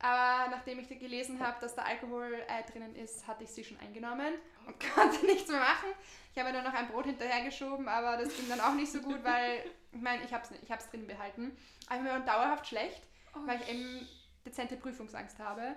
Aber 0.00 0.48
nachdem 0.50 0.78
ich 0.78 0.88
gelesen 0.88 1.40
habe, 1.40 1.56
dass 1.60 1.74
da 1.74 1.82
Alkohol 1.82 2.32
äh, 2.46 2.70
drinnen 2.70 2.94
ist, 2.94 3.26
hatte 3.26 3.42
ich 3.42 3.50
sie 3.50 3.64
schon 3.64 3.78
eingenommen 3.80 4.34
und 4.66 4.76
konnte 4.94 5.26
nichts 5.26 5.50
mehr 5.50 5.58
machen. 5.58 5.88
Ich 6.32 6.38
habe 6.38 6.52
nur 6.52 6.62
noch 6.62 6.72
ein 6.72 6.86
Brot 6.88 7.06
hinterhergeschoben, 7.06 7.88
aber 7.88 8.16
das 8.16 8.36
ging 8.36 8.48
dann 8.48 8.60
auch 8.60 8.74
nicht 8.74 8.92
so 8.92 9.00
gut, 9.00 9.24
weil, 9.24 9.64
ich 9.90 10.00
meine, 10.00 10.22
ich 10.22 10.32
habe 10.32 10.44
es 10.44 10.50
ich 10.62 10.70
hab's 10.70 10.88
drin 10.90 11.06
behalten. 11.08 11.56
Aber 11.88 12.00
mir 12.00 12.10
war 12.10 12.20
dauerhaft 12.20 12.68
schlecht, 12.68 13.02
Oh, 13.34 13.46
weil 13.46 13.60
ich 13.60 13.68
eben 13.68 14.08
dezente 14.44 14.76
Prüfungsangst 14.76 15.38
habe. 15.38 15.76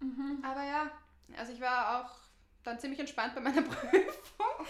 Mhm. 0.00 0.42
Aber 0.42 0.62
ja, 0.64 0.90
also 1.36 1.52
ich 1.52 1.60
war 1.60 2.00
auch 2.04 2.10
dann 2.64 2.78
ziemlich 2.78 3.00
entspannt 3.00 3.34
bei 3.34 3.40
meiner 3.40 3.62
Prüfung. 3.62 4.10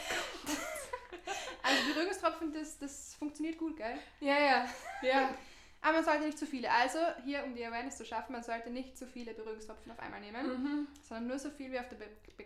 also 1.63 1.93
Beruhigungstropfen, 1.93 2.53
das, 2.53 2.79
das 2.79 3.15
funktioniert 3.15 3.59
gut, 3.59 3.77
gell? 3.77 3.99
Ja, 4.21 4.39
ja. 4.39 4.69
Ja. 5.03 5.35
Aber 5.83 5.95
man 5.95 6.05
sollte 6.05 6.25
nicht 6.27 6.39
zu 6.39 6.47
viele. 6.47 6.71
Also 6.71 6.99
hier, 7.25 7.43
um 7.45 7.55
die 7.55 7.65
Awareness 7.65 7.97
zu 7.97 8.05
schaffen, 8.05 8.33
man 8.33 8.43
sollte 8.43 8.71
nicht 8.71 8.99
zu 8.99 9.07
viele 9.07 9.33
Beruhigungstropfen 9.33 9.91
auf 9.91 9.99
einmal 9.99 10.21
nehmen, 10.21 10.47
Mhm. 10.63 10.89
sondern 11.03 11.27
nur 11.29 11.39
so 11.39 11.51
viel, 11.51 11.73
wie 11.73 11.79
auf 11.81 11.89
der 11.89 11.97
Be 11.97 12.07
Be 12.37 12.45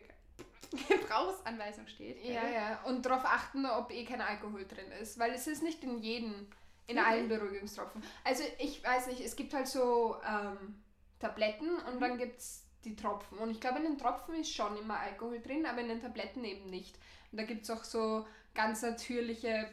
Gebrauchsanweisung 0.89 1.87
steht. 1.87 2.21
gell? 2.23 2.35
Ja, 2.35 2.49
ja. 2.49 2.83
Und 2.85 3.07
darauf 3.07 3.25
achten, 3.25 3.65
ob 3.67 3.93
eh 3.93 4.05
kein 4.05 4.21
Alkohol 4.21 4.67
drin 4.67 4.91
ist. 5.01 5.19
Weil 5.19 5.33
es 5.33 5.47
ist 5.47 5.63
nicht 5.63 5.83
in 5.85 5.99
jedem, 5.99 6.49
in 6.87 6.99
Okay. 6.99 7.07
allen 7.09 7.29
Beruhigungstropfen. 7.29 8.03
Also 8.25 8.43
ich 8.59 8.83
weiß 8.85 9.07
nicht, 9.09 9.21
es 9.21 9.37
gibt 9.37 9.55
halt 9.55 9.67
so 9.69 10.17
ähm, 10.29 10.83
Tabletten 11.19 11.71
und 11.91 12.01
dann 12.01 12.19
gibt 12.19 12.39
es 12.39 12.65
die 12.85 12.97
Tropfen. 12.97 13.39
Und 13.39 13.51
ich 13.51 13.61
glaube, 13.61 13.79
in 13.79 13.85
den 13.85 13.99
Tropfen 13.99 14.35
ist 14.35 14.53
schon 14.55 14.77
immer 14.77 14.99
Alkohol 14.99 15.41
drin, 15.41 15.65
aber 15.67 15.81
in 15.81 15.89
den 15.89 16.01
Tabletten 16.01 16.45
eben 16.45 16.69
nicht. 16.71 16.97
Und 17.33 17.39
da 17.39 17.45
gibt 17.45 17.63
es 17.63 17.71
auch 17.71 17.85
so 17.85 18.27
ganz 18.55 18.83
natürliche 18.83 19.71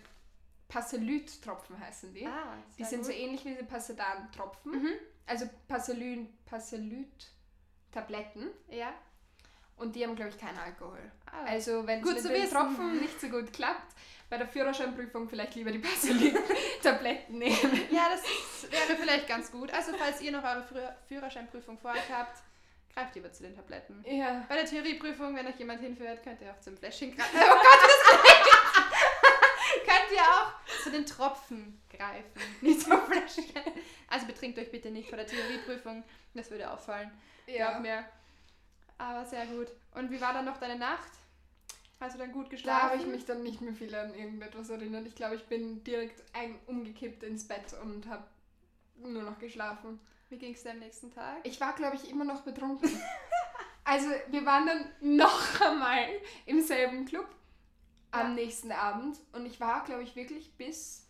Paselyt-Tropfen 0.69 1.77
heißen 1.79 2.13
die. 2.13 2.25
Ah, 2.25 2.57
die 2.79 2.85
sind 2.85 3.03
so 3.03 3.11
gut. 3.11 3.19
ähnlich 3.19 3.43
wie 3.43 3.55
die 3.55 3.63
Passedan-Tropfen. 3.63 4.71
Mhm. 4.71 4.93
Also 5.27 5.49
Paselyt, 5.67 6.29
Paselyt-Tabletten. 6.45 8.47
Ja. 8.69 8.93
Und 9.81 9.95
die 9.95 10.05
haben, 10.05 10.15
glaube 10.15 10.29
ich, 10.29 10.37
keinen 10.37 10.57
Alkohol. 10.59 10.99
Ah, 11.25 11.45
Also 11.47 11.85
wenn 11.87 12.01
es 12.03 12.23
mit 12.23 12.33
wissen. 12.33 12.51
Tropfen 12.55 13.01
nicht 13.01 13.19
so 13.19 13.27
gut 13.29 13.51
klappt, 13.51 13.95
bei 14.29 14.37
der 14.37 14.47
Führerscheinprüfung 14.47 15.27
vielleicht 15.27 15.55
lieber 15.55 15.71
die 15.71 15.79
Passelit-Tabletten 15.79 17.37
nehmen. 17.39 17.81
ja, 17.89 18.07
das 18.09 18.71
wäre 18.71 18.95
vielleicht 18.97 19.27
ganz 19.27 19.51
gut. 19.51 19.73
Also 19.73 19.91
falls 19.97 20.21
ihr 20.21 20.31
noch 20.31 20.43
eure 20.43 20.63
Führer 20.63 20.95
Führerscheinprüfung 21.07 21.77
vor 21.79 21.91
euch 21.91 22.09
habt, 22.11 22.41
greift 22.93 23.15
lieber 23.15 23.31
zu 23.33 23.43
den 23.43 23.55
Tabletten. 23.55 24.05
Ja. 24.07 24.45
Bei 24.47 24.55
der 24.55 24.65
Theorieprüfung, 24.65 25.35
wenn 25.35 25.47
euch 25.47 25.57
jemand 25.57 25.81
hinführt, 25.81 26.23
könnt 26.23 26.41
ihr 26.41 26.51
auch 26.51 26.59
zum 26.61 26.77
Fläschchen 26.77 27.15
greifen. 27.15 27.35
Oh 27.41 27.55
Gott, 27.55 27.79
das 27.83 28.21
Könnt 29.85 30.11
ihr 30.13 30.21
auch 30.21 30.53
zu 30.83 30.91
den 30.91 31.05
Tropfen 31.05 31.81
greifen, 31.89 32.41
nicht 32.61 32.81
zum 32.81 33.01
Fläschchen. 33.01 33.61
Also 34.07 34.27
betrinkt 34.27 34.59
euch 34.59 34.69
bitte 34.71 34.91
nicht 34.91 35.09
vor 35.09 35.17
der 35.17 35.27
Theorieprüfung, 35.27 36.03
das 36.33 36.51
würde 36.51 36.69
auffallen. 36.69 37.09
Glaub 37.45 37.57
ja. 37.57 37.79
mir. 37.79 38.05
Aber 39.01 39.25
sehr 39.25 39.45
gut. 39.47 39.67
Und 39.95 40.11
wie 40.11 40.21
war 40.21 40.33
dann 40.33 40.45
noch 40.45 40.57
deine 40.57 40.77
Nacht? 40.77 41.09
Hast 41.99 42.15
du 42.15 42.19
dann 42.19 42.31
gut 42.31 42.45
Da 42.45 42.49
geschlafen? 42.49 42.83
habe 42.89 42.97
ich 42.97 43.07
mich 43.07 43.25
dann 43.25 43.43
nicht 43.43 43.61
mehr 43.61 43.73
viel 43.73 43.93
an 43.95 44.13
irgendetwas 44.13 44.69
erinnert. 44.69 45.05
Ich 45.07 45.15
glaube, 45.15 45.35
ich 45.35 45.45
bin 45.47 45.83
direkt 45.83 46.23
ein, 46.33 46.59
umgekippt 46.67 47.23
ins 47.23 47.47
Bett 47.47 47.73
und 47.83 48.07
habe 48.07 48.23
nur 48.95 49.23
noch 49.23 49.39
geschlafen. 49.39 49.99
Wie 50.29 50.37
ging 50.37 50.53
es 50.53 50.63
dir 50.63 50.71
am 50.71 50.79
nächsten 50.79 51.11
Tag? 51.11 51.37
Ich 51.43 51.59
war, 51.59 51.73
glaube 51.73 51.95
ich, 51.95 52.09
immer 52.09 52.23
noch 52.25 52.41
betrunken. 52.41 52.89
also 53.83 54.07
wir 54.29 54.45
waren 54.45 54.65
dann 54.67 54.85
noch 55.17 55.61
einmal 55.61 56.07
im 56.45 56.61
selben 56.61 57.05
Club 57.05 57.27
am 58.11 58.27
Ja. 58.29 58.33
nächsten 58.33 58.71
Abend 58.71 59.17
und 59.33 59.45
ich 59.45 59.59
war, 59.59 59.83
glaube 59.83 60.03
ich, 60.03 60.15
wirklich 60.15 60.55
bis, 60.57 61.07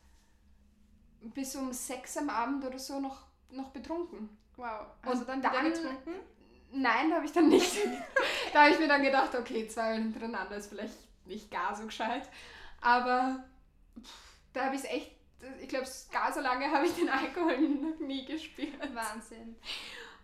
bis 1.21 1.55
um 1.55 1.71
sechs 1.73 2.17
am 2.17 2.29
Abend 2.29 2.63
oder 2.65 2.79
so 2.79 2.99
noch, 2.99 3.25
noch 3.49 3.69
betrunken. 3.71 4.29
Wow. 4.55 4.87
Hast 5.03 5.19
Und 5.21 5.27
dann 5.29 5.41
dann- 5.41 5.71
getrunken? 5.71 6.13
Nein, 6.73 7.09
da 7.09 7.17
habe 7.17 7.25
ich 7.25 7.31
dann 7.33 7.49
nicht. 7.49 7.75
da 8.53 8.61
habe 8.63 8.71
ich 8.73 8.79
mir 8.79 8.87
dann 8.87 9.03
gedacht, 9.03 9.35
okay, 9.35 9.67
zwei 9.67 9.95
hintereinander 9.95 10.55
ist 10.55 10.67
vielleicht 10.69 10.95
nicht 11.25 11.51
gar 11.51 11.75
so 11.75 11.85
gescheit. 11.85 12.27
Aber 12.81 13.43
pff, 14.01 14.37
da 14.53 14.65
habe 14.65 14.75
ich 14.75 14.81
es 14.81 14.87
echt, 14.89 15.11
ich 15.61 15.67
glaube, 15.69 15.87
gar 16.11 16.31
so 16.33 16.39
lange 16.39 16.71
habe 16.71 16.85
ich 16.85 16.93
den 16.95 17.09
Alkohol 17.09 17.59
noch 17.59 17.99
nie 17.99 18.25
gespürt. 18.25 18.93
Wahnsinn. 18.95 19.55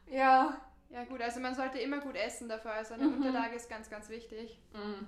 Ja. 0.10 0.62
Ja 0.90 1.04
gut, 1.04 1.22
also 1.22 1.42
man 1.42 1.54
sollte 1.54 1.80
immer 1.80 2.00
gut 2.00 2.16
essen 2.16 2.48
davor. 2.48 2.72
Also 2.72 2.94
eine 2.94 3.08
Mhm. 3.08 3.16
Unterlage 3.16 3.56
ist 3.58 3.70
ganz, 3.70 3.90
ganz 3.90 4.08
wichtig. 4.08 4.58
Mm, 4.72 5.04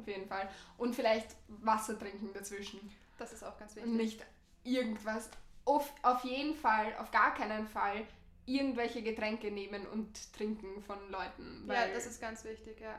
auf 0.00 0.06
jeden 0.06 0.28
Fall. 0.28 0.48
Und 0.76 0.94
vielleicht 0.94 1.34
Wasser 1.48 1.98
trinken 1.98 2.32
dazwischen. 2.32 2.78
Das 3.18 3.32
ist 3.32 3.42
auch 3.42 3.58
ganz 3.58 3.74
wichtig. 3.74 3.90
nicht 3.92 4.24
irgendwas. 4.62 5.28
Auf, 5.64 5.92
auf 6.02 6.22
jeden 6.22 6.54
Fall, 6.54 6.94
auf 6.98 7.10
gar 7.10 7.34
keinen 7.34 7.66
Fall 7.66 8.06
irgendwelche 8.48 9.02
Getränke 9.02 9.50
nehmen 9.50 9.86
und 9.86 10.32
trinken 10.32 10.82
von 10.82 10.98
Leuten. 11.10 11.64
Ja, 11.68 11.86
das 11.92 12.06
ist 12.06 12.20
ganz 12.20 12.44
wichtig, 12.44 12.80
ja. 12.80 12.98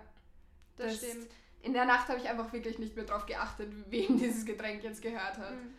Das, 0.78 1.00
das- 1.00 1.10
stimmt. 1.10 1.32
in 1.62 1.74
der 1.74 1.86
Nacht 1.86 2.08
habe 2.08 2.20
ich 2.20 2.30
einfach 2.30 2.54
wirklich 2.54 2.80
nicht 2.80 2.96
mehr 2.96 3.06
drauf 3.06 3.26
geachtet, 3.26 3.72
wem 3.90 4.18
dieses 4.20 4.46
Getränk 4.46 4.84
jetzt 4.84 5.02
gehört 5.02 5.38
hat. 5.38 5.52
Mhm. 5.56 5.74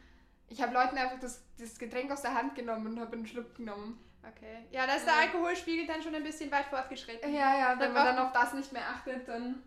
Ich 0.49 0.61
habe 0.61 0.75
Leuten 0.75 0.99
einfach 0.99 1.21
das, 1.21 1.43
das 1.59 1.79
Getränk 1.79 2.11
aus 2.11 2.23
der 2.23 2.35
Hand 2.35 2.55
genommen 2.57 2.87
und 2.89 3.01
habe 3.01 3.13
einen 3.13 3.27
Schluck 3.27 3.55
genommen. 3.55 3.99
Okay. 4.29 4.65
Ja, 4.73 4.87
da 4.87 4.95
ist 4.97 5.07
der. 5.07 5.15
Alkoholspiegel 5.17 5.87
dann 5.87 6.03
schon 6.03 6.15
ein 6.15 6.25
bisschen 6.25 6.51
weit 6.51 6.67
fortgeschritten. 6.67 7.33
Ja, 7.33 7.57
ja, 7.59 7.71
wenn 7.73 7.79
Dann 7.79 7.93
man 7.95 8.05
dann 8.17 8.19
auf 8.19 8.33
das 8.33 8.53
nicht 8.53 8.73
mehr 8.73 8.87
achtet, 8.87 9.27
dann 9.29 9.63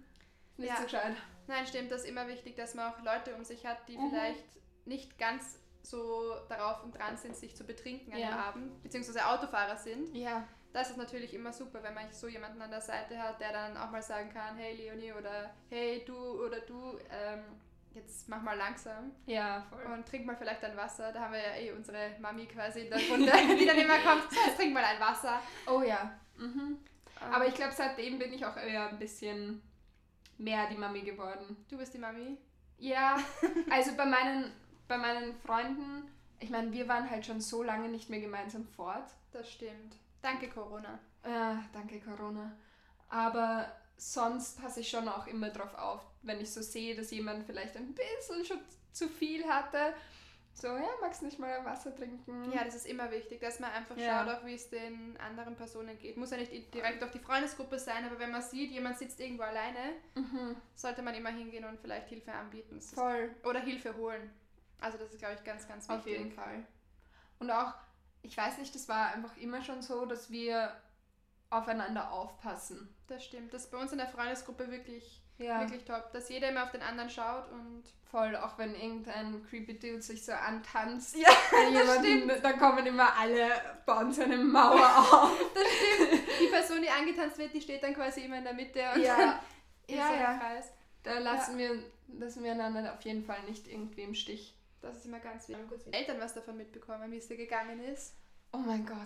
ist 0.52 0.60
nicht 0.60 0.70
Ja. 0.70 0.78
so 0.78 0.84
gescheit. 0.84 1.16
Nein, 1.48 1.66
stimmt, 1.66 1.90
das 1.92 2.04
ist 2.04 2.10
immer 2.10 2.28
wichtig, 2.28 2.56
dass 2.56 2.76
man 2.76 2.92
auch 2.94 3.02
Leute 3.02 3.34
um 3.36 3.44
sich 3.44 3.66
hat, 3.66 3.88
die 3.88 3.98
Mhm. 3.98 4.10
vielleicht 4.12 4.44
nicht 4.86 5.18
ganz 5.18 5.58
so 5.84 6.34
darauf 6.50 6.84
und 6.84 6.98
dran 6.98 7.16
sind, 7.18 7.36
sich 7.36 7.56
zu 7.56 7.63
betrinken 7.66 8.12
an 8.13 8.20
Ja. 8.20 8.30
dem 8.30 8.38
Abend, 8.40 8.84
beziehungsweise 8.84 9.25
Autofahrer 9.28 9.78
sind. 9.78 10.16
Ja. 10.16 10.48
Da 10.72 10.82
ist 10.82 10.90
es 10.92 10.98
natürlich 10.98 11.34
immer 11.36 11.54
super, 11.54 11.84
wenn 11.84 11.94
man 11.94 12.12
so 12.12 12.28
jemanden 12.28 12.60
an 12.62 12.72
der 12.72 12.82
Seite 12.82 13.16
hat, 13.22 13.40
der 13.40 13.52
dann 13.52 13.78
auch 13.78 13.92
mal 13.92 14.02
sagen 14.02 14.30
kann, 14.34 14.56
hey 14.58 14.75
Leonie 14.75 15.12
oder 15.13 15.52
hey 15.70 16.04
du 16.04 16.16
oder 16.44 16.62
du, 16.62 16.98
ähm, 17.12 17.44
jetzt 17.94 18.28
mach 18.28 18.42
mal 18.42 18.58
langsam 18.58 19.12
Ja, 19.28 19.68
voll. 19.70 19.84
und 19.94 20.08
trink 20.08 20.25
mal 20.25 20.36
vielleicht 20.36 20.63
ein 20.63 20.75
Wasser. 20.75 21.12
Da 21.12 21.20
haben 21.20 21.34
wir 21.34 21.42
ja 21.42 21.56
eh 21.58 21.72
unsere 21.74 22.16
Mami 22.20 22.48
quasi 22.48 22.86
in 22.86 22.90
der 22.90 23.00
Runde, 23.08 23.32
die 23.60 23.66
dann 23.68 23.78
immer 23.78 24.00
kommt, 24.00 24.32
so, 24.32 24.40
jetzt 24.48 24.58
trink 24.58 24.74
mal 24.74 24.84
ein 24.84 25.00
Wasser. 25.00 25.40
Oh 25.68 25.84
ja. 25.84 26.12
Mhm. 26.38 26.80
Ähm, 27.22 27.32
Aber 27.34 27.46
ich 27.46 27.54
glaube, 27.54 27.74
seitdem 27.74 28.18
bin 28.18 28.34
ich 28.34 28.44
auch 28.44 28.58
eher 28.58 28.88
ein 28.90 28.98
bisschen 28.98 29.62
mehr 30.40 30.68
die 30.72 30.78
Mami 30.78 31.02
geworden. 31.02 31.56
du 31.70 31.78
bist 31.78 31.94
die 31.94 32.00
Mami. 32.00 32.38
Ja, 32.80 33.16
also 33.70 33.96
bei 33.96 34.06
meinen, 34.06 34.52
bei 34.88 34.98
meinen 34.98 35.36
Freunden, 35.40 36.10
ich 36.40 36.50
meine, 36.50 36.72
wir 36.72 36.88
waren 36.88 37.10
halt 37.10 37.25
schon 37.25 37.42
so 37.42 37.63
lange 37.63 37.90
nicht 37.90 38.10
mehr 38.10 38.20
gemeinsam 38.20 38.66
fort. 38.66 39.10
Das 39.32 39.50
stimmt. 39.52 39.96
Danke 40.22 40.50
Corona. 40.50 41.00
Ja, 41.25 41.63
danke 41.74 42.00
Corona. 42.02 42.52
Aber 43.10 43.72
sonst 43.98 44.60
passe 44.62 44.82
ich 44.82 44.90
schon 44.90 45.08
auch 45.08 45.28
immer 45.28 45.50
drauf 45.50 45.74
auf, 45.75 46.02
wenn 46.22 46.42
ich 46.42 46.52
so 46.52 46.62
sehe, 46.62 46.96
dass 46.96 47.12
jemand 47.12 47.46
vielleicht 47.46 47.75
ein 47.78 47.94
bisschen 47.94 48.44
schon 48.46 48.60
zu 48.92 49.08
viel 49.08 49.46
hatte. 49.48 49.94
So, 50.56 50.68
ja, 50.68 50.88
magst 51.02 51.22
du 51.22 51.25
nicht 51.25 51.40
mal 51.40 51.66
Wasser 51.66 51.96
trinken? 51.96 52.52
Ja, 52.52 52.63
das 52.63 52.75
ist 52.75 52.86
immer 52.86 53.10
wichtig, 53.10 53.42
dass 53.42 53.60
man 53.60 53.72
einfach 53.72 53.98
Ja. 53.98 54.24
schaut, 54.24 54.36
auch 54.38 54.46
wie 54.46 54.54
es 54.54 54.70
den 54.70 55.18
anderen 55.18 55.56
Personen 55.56 55.98
geht. 55.98 56.16
Muss 56.16 56.30
ja 56.30 56.38
nicht 56.38 56.74
direkt 56.74 57.04
auf 57.04 57.10
die 57.10 57.18
Freundesgruppe 57.20 57.80
sein, 57.80 58.06
aber 58.06 58.20
wenn 58.20 58.30
man 58.32 58.42
sieht, 58.44 58.70
jemand 58.72 58.98
sitzt 59.00 59.20
irgendwo 59.20 59.44
alleine, 59.44 59.94
Mhm, 60.16 60.56
sollte 60.75 61.02
man 61.02 61.16
immer 61.16 61.30
hingehen 61.32 61.66
und 61.66 61.80
vielleicht 61.80 62.08
Hilfe 62.10 62.32
anbieten. 62.34 62.80
Voll. 62.82 63.34
Oder 63.44 63.62
Hilfe 63.62 63.96
holen. 63.96 64.30
Also 64.84 64.98
das 64.98 65.12
ist, 65.13 65.20
glaube 65.20 65.36
ich, 65.36 65.44
ganz, 65.44 65.68
ganz 65.68 65.88
wichtig. 65.88 66.00
Auf 66.00 66.08
jeden 66.08 66.32
Fall. 66.32 66.63
Und 67.40 67.50
auch, 67.52 67.74
ich 68.22 68.38
weiß 68.38 68.58
nicht, 68.58 68.74
das 68.75 68.88
war 68.88 69.08
einfach 69.13 69.36
immer 69.38 69.62
schon 69.62 69.82
so, 69.82 70.06
dass 70.06 70.30
wir 70.30 70.75
aufeinander 71.50 72.12
aufpassen. 72.12 72.94
Das 73.08 73.24
stimmt. 73.24 73.54
Das 73.54 73.63
ist 73.66 73.72
bei 73.72 73.78
uns 73.78 73.92
in 73.92 73.98
der 73.98 74.08
Freundesgruppe 74.08 74.70
wirklich, 74.72 75.22
Ja. 75.38 75.60
wirklich 75.62 75.86
top, 75.86 76.12
dass 76.13 76.30
jeder 76.30 76.50
immer 76.50 76.63
auf 76.63 76.72
den 76.72 76.82
anderen 76.82 77.10
schaut 77.10 77.50
und 77.52 77.84
Voll, 78.12 78.36
auch 78.36 78.60
wenn 78.60 78.75
irgendein 78.75 79.44
creepy 79.50 79.80
Dude 79.80 80.02
sich 80.04 80.24
so 80.24 80.34
antanzt. 80.34 81.16
Ja, 81.18 81.30
bei 81.52 81.70
jemandem, 81.70 82.32
dann 82.44 82.60
kommen 82.60 82.86
immer 82.86 83.12
alle, 83.18 83.50
bauen 83.88 84.12
so 84.13 84.22
eine 84.22 84.38
Mauer 84.38 84.86
auf. 85.12 85.32
die 86.40 86.46
Person, 86.48 86.84
die 86.84 86.90
angetanzt 86.90 87.40
wird, 87.40 87.54
die 87.56 87.62
steht 87.62 87.82
dann 87.82 87.96
quasi 87.96 88.22
immer 88.25 88.38
in 88.38 88.44
der 88.44 88.54
Mitte 88.54 88.84
und 88.94 89.02
Ja. 89.02 89.18
dann 89.18 89.30
ist 89.88 89.96
Ja, 89.98 90.13
ja. 90.13 90.38
Kreis. 90.38 90.66
Da 91.02 91.18
lassen, 91.18 91.58
wir, 91.58 91.72
lassen 92.20 92.44
wir 92.44 92.52
einander 92.52 92.94
auf 92.94 93.02
jeden 93.02 93.25
Fall 93.25 93.42
nicht 93.50 93.68
irgendwie 93.68 94.02
im 94.04 94.13
Stich. 94.13 94.56
Das 94.84 94.98
ist 94.98 95.06
immer 95.06 95.20
ganz 95.20 95.48
wichtig. 95.48 95.66
Haben 95.66 95.94
Eltern 95.94 96.20
was 96.20 96.34
davon 96.34 96.58
mitbekommen, 96.58 97.10
wie 97.12 97.18
es 97.18 97.28
dir 97.28 97.38
gegangen 97.38 97.82
ist? 97.86 98.16
Oh 98.52 98.58
mein 98.58 98.86
Gott. 98.86 98.98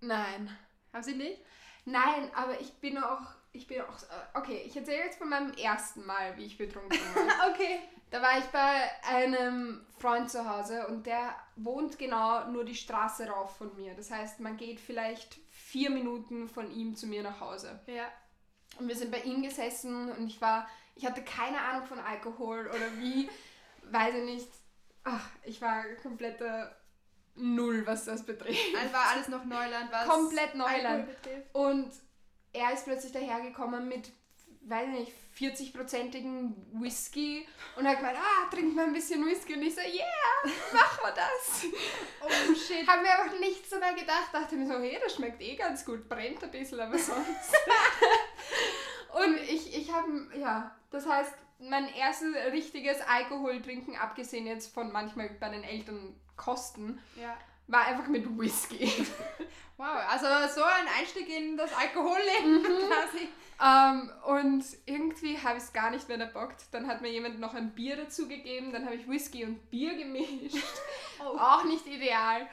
Nein. 0.00 0.50
Haben 0.92 1.02
sie 1.02 1.14
nicht? 1.14 1.40
Nein, 1.84 2.28
aber 2.34 2.60
ich 2.60 2.72
bin 2.74 2.98
auch, 2.98 3.22
ich 3.52 3.68
bin 3.68 3.80
auch, 3.82 4.02
äh, 4.02 4.38
okay, 4.38 4.62
ich 4.66 4.76
erzähle 4.76 5.04
jetzt 5.04 5.18
von 5.18 5.28
meinem 5.28 5.54
ersten 5.54 6.04
Mal, 6.04 6.36
wie 6.36 6.44
ich 6.44 6.58
betrunken 6.58 6.98
war. 6.98 7.50
Okay. 7.50 7.78
Da 8.10 8.22
war 8.22 8.38
ich 8.38 8.44
bei 8.46 8.90
einem 9.08 9.84
Freund 9.98 10.30
zu 10.30 10.48
Hause 10.48 10.86
und 10.86 11.06
der 11.06 11.34
wohnt 11.56 11.98
genau 11.98 12.48
nur 12.50 12.64
die 12.64 12.74
Straße 12.74 13.28
rauf 13.28 13.56
von 13.56 13.74
mir. 13.76 13.94
Das 13.94 14.10
heißt, 14.10 14.38
man 14.40 14.56
geht 14.56 14.78
vielleicht 14.78 15.38
vier 15.50 15.90
Minuten 15.90 16.48
von 16.48 16.70
ihm 16.70 16.94
zu 16.94 17.06
mir 17.08 17.22
nach 17.22 17.40
Hause. 17.40 17.80
Ja. 17.86 18.04
Und 18.78 18.88
wir 18.88 18.96
sind 18.96 19.10
bei 19.10 19.20
ihm 19.20 19.42
gesessen 19.42 20.10
und 20.12 20.28
ich 20.28 20.40
war, 20.40 20.68
ich 20.94 21.04
hatte 21.04 21.22
keine 21.22 21.60
Ahnung 21.60 21.86
von 21.86 21.98
Alkohol 21.98 22.68
oder 22.68 22.98
wie, 22.98 23.28
weiß 23.90 24.14
ich 24.14 24.24
nicht. 24.24 24.48
Ach, 25.08 25.28
ich 25.44 25.62
war 25.62 25.84
komplette 26.02 26.74
Null, 27.36 27.86
was 27.86 28.06
das 28.06 28.26
betrifft. 28.26 28.74
Dann 28.74 28.92
war 28.92 29.10
alles 29.14 29.28
noch 29.28 29.44
Neuland, 29.44 29.90
was 29.92 30.08
Komplett 30.08 30.56
Neuland. 30.56 31.08
Und 31.52 31.92
er 32.52 32.72
ist 32.72 32.84
plötzlich 32.84 33.12
dahergekommen 33.12 33.86
mit, 33.86 34.10
weiß 34.62 34.88
ich 34.88 34.98
nicht, 34.98 35.12
40-prozentigen 35.38 36.54
Whisky 36.82 37.46
und 37.76 37.86
hat 37.86 37.98
gemeint, 37.98 38.18
ah, 38.18 38.50
trink 38.50 38.74
mal 38.74 38.86
ein 38.86 38.92
bisschen 38.92 39.24
Whisky. 39.24 39.54
Und 39.54 39.62
ich 39.62 39.76
so, 39.76 39.82
yeah, 39.82 40.52
machen 40.72 41.00
wir 41.04 41.12
das. 41.12 41.66
Oh 42.22 42.54
shit. 42.54 42.84
Haben 42.88 43.04
wir 43.04 43.12
einfach 43.12 43.38
nichts 43.38 43.70
dabei 43.70 43.92
gedacht, 43.92 44.30
dachte 44.32 44.56
mir 44.56 44.66
so, 44.66 44.80
hey, 44.80 44.98
das 45.00 45.14
schmeckt 45.14 45.40
eh 45.40 45.54
ganz 45.54 45.84
gut, 45.84 46.08
brennt 46.08 46.42
ein 46.42 46.50
bisschen, 46.50 46.80
aber 46.80 46.98
sonst. 46.98 47.54
und 49.24 49.36
ich, 49.36 49.76
ich 49.76 49.92
habe, 49.92 50.26
ja, 50.36 50.74
das 50.90 51.06
heißt, 51.06 51.34
mein 51.58 51.88
erstes 51.94 52.34
richtiges 52.52 52.98
Alkoholtrinken, 53.00 53.96
abgesehen 53.96 54.46
jetzt 54.46 54.72
von 54.74 54.92
manchmal 54.92 55.30
bei 55.40 55.48
den 55.48 55.62
Eltern 55.64 56.14
Kosten, 56.36 56.98
Ja. 57.20 57.36
war 57.66 57.86
einfach 57.86 58.08
mit 58.08 58.26
Whisky. 58.38 58.90
Wow, 59.78 59.88
also 60.08 60.24
so 60.54 60.64
ein 60.64 60.86
Einstieg 60.98 61.28
in 61.28 61.54
das 61.58 61.70
Alkoholleben 61.74 62.62
quasi. 62.88 63.28
Ähm, 63.62 64.10
und 64.24 64.64
irgendwie 64.86 65.36
habe 65.36 65.58
ich 65.58 65.64
es 65.64 65.72
gar 65.74 65.90
nicht 65.90 66.08
mehr 66.08 66.18
erbockt. 66.18 66.62
Dann 66.72 66.86
hat 66.86 67.02
mir 67.02 67.10
jemand 67.10 67.40
noch 67.40 67.52
ein 67.52 67.74
Bier 67.74 67.94
dazu 67.96 68.26
gegeben, 68.26 68.72
dann 68.72 68.86
habe 68.86 68.94
ich 68.94 69.06
Whisky 69.06 69.44
und 69.44 69.70
Bier 69.70 69.94
gemischt. 69.94 70.56
Oh. 71.20 71.36
Auch 71.38 71.64
nicht 71.64 71.86
ideal. 71.86 72.46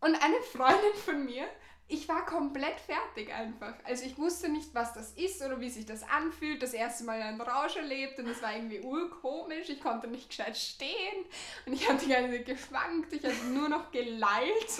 Und 0.00 0.14
eine 0.16 0.40
Freundin 0.52 0.94
von 1.04 1.24
mir, 1.24 1.46
ich 1.86 2.08
war 2.08 2.24
komplett 2.24 2.80
fertig 2.80 3.32
einfach. 3.32 3.74
Also 3.84 4.04
ich 4.04 4.16
wusste 4.16 4.48
nicht, 4.48 4.74
was 4.74 4.94
das 4.94 5.12
ist 5.12 5.42
oder 5.42 5.60
wie 5.60 5.68
sich 5.68 5.84
das 5.84 6.02
anfühlt. 6.02 6.62
Das 6.62 6.72
erste 6.72 7.04
Mal 7.04 7.20
einen 7.20 7.40
Rausch 7.40 7.76
erlebt 7.76 8.18
und 8.18 8.26
es 8.26 8.42
war 8.42 8.54
irgendwie 8.54 8.80
urkomisch. 8.80 9.68
Ich 9.68 9.80
konnte 9.82 10.06
nicht 10.08 10.28
gescheit 10.30 10.56
stehen 10.56 11.24
und 11.66 11.74
ich 11.74 11.86
habe 11.88 11.98
die 11.98 12.08
ganze 12.08 12.32
Zeit 12.32 12.46
geschwankt. 12.46 13.12
Ich 13.12 13.24
habe 13.24 13.36
nur 13.52 13.68
noch 13.68 13.90
gelallt. 13.90 14.68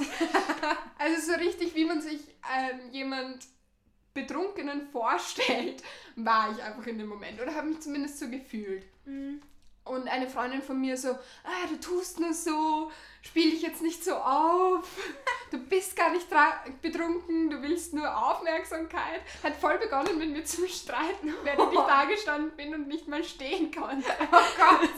Also 0.97 1.33
so 1.33 1.39
richtig, 1.39 1.75
wie 1.75 1.85
man 1.85 2.01
sich 2.01 2.21
ähm, 2.57 2.91
jemand 2.93 3.45
Betrunkenen 4.15 4.89
vorstellt, 4.89 5.83
war 6.17 6.51
ich 6.53 6.63
einfach 6.63 6.87
in 6.87 6.99
dem 6.99 7.09
Moment 7.09 7.41
oder 7.41 7.55
habe 7.55 7.69
mich 7.69 7.81
zumindest 7.81 8.19
so 8.21 8.31
gefühlt. 8.31 8.87
Mhm. 9.05 9.43
Und 9.85 10.09
eine 10.09 10.29
Freundin 10.29 10.63
von 10.63 10.81
mir 10.81 10.97
so, 10.97 11.11
ah, 11.11 11.67
du 11.69 11.79
tust 11.79 12.19
nur 12.19 12.33
so, 12.33 12.91
spiel 13.21 13.51
dich 13.51 13.61
jetzt 13.61 13.83
nicht 13.83 14.03
so 14.03 14.15
auf, 14.15 14.89
du 15.51 15.59
bist 15.59 15.95
gar 15.95 16.11
nicht 16.11 16.27
betrunken, 16.81 17.51
du 17.51 17.61
willst 17.61 17.93
nur 17.93 18.09
Aufmerksamkeit. 18.31 19.21
Hat 19.43 19.55
voll 19.57 19.77
begonnen 19.77 20.17
mit 20.17 20.31
mir 20.31 20.45
zu 20.45 20.67
streiten, 20.69 21.35
während 21.43 21.71
ich 21.73 21.79
da 21.81 22.05
gestanden 22.07 22.57
bin 22.57 22.75
und 22.75 22.89
nicht 22.89 23.09
mal 23.09 23.23
stehen 23.23 23.71
konnte. 23.71 24.09
Oh 24.33 24.47
Gott. 24.57 24.91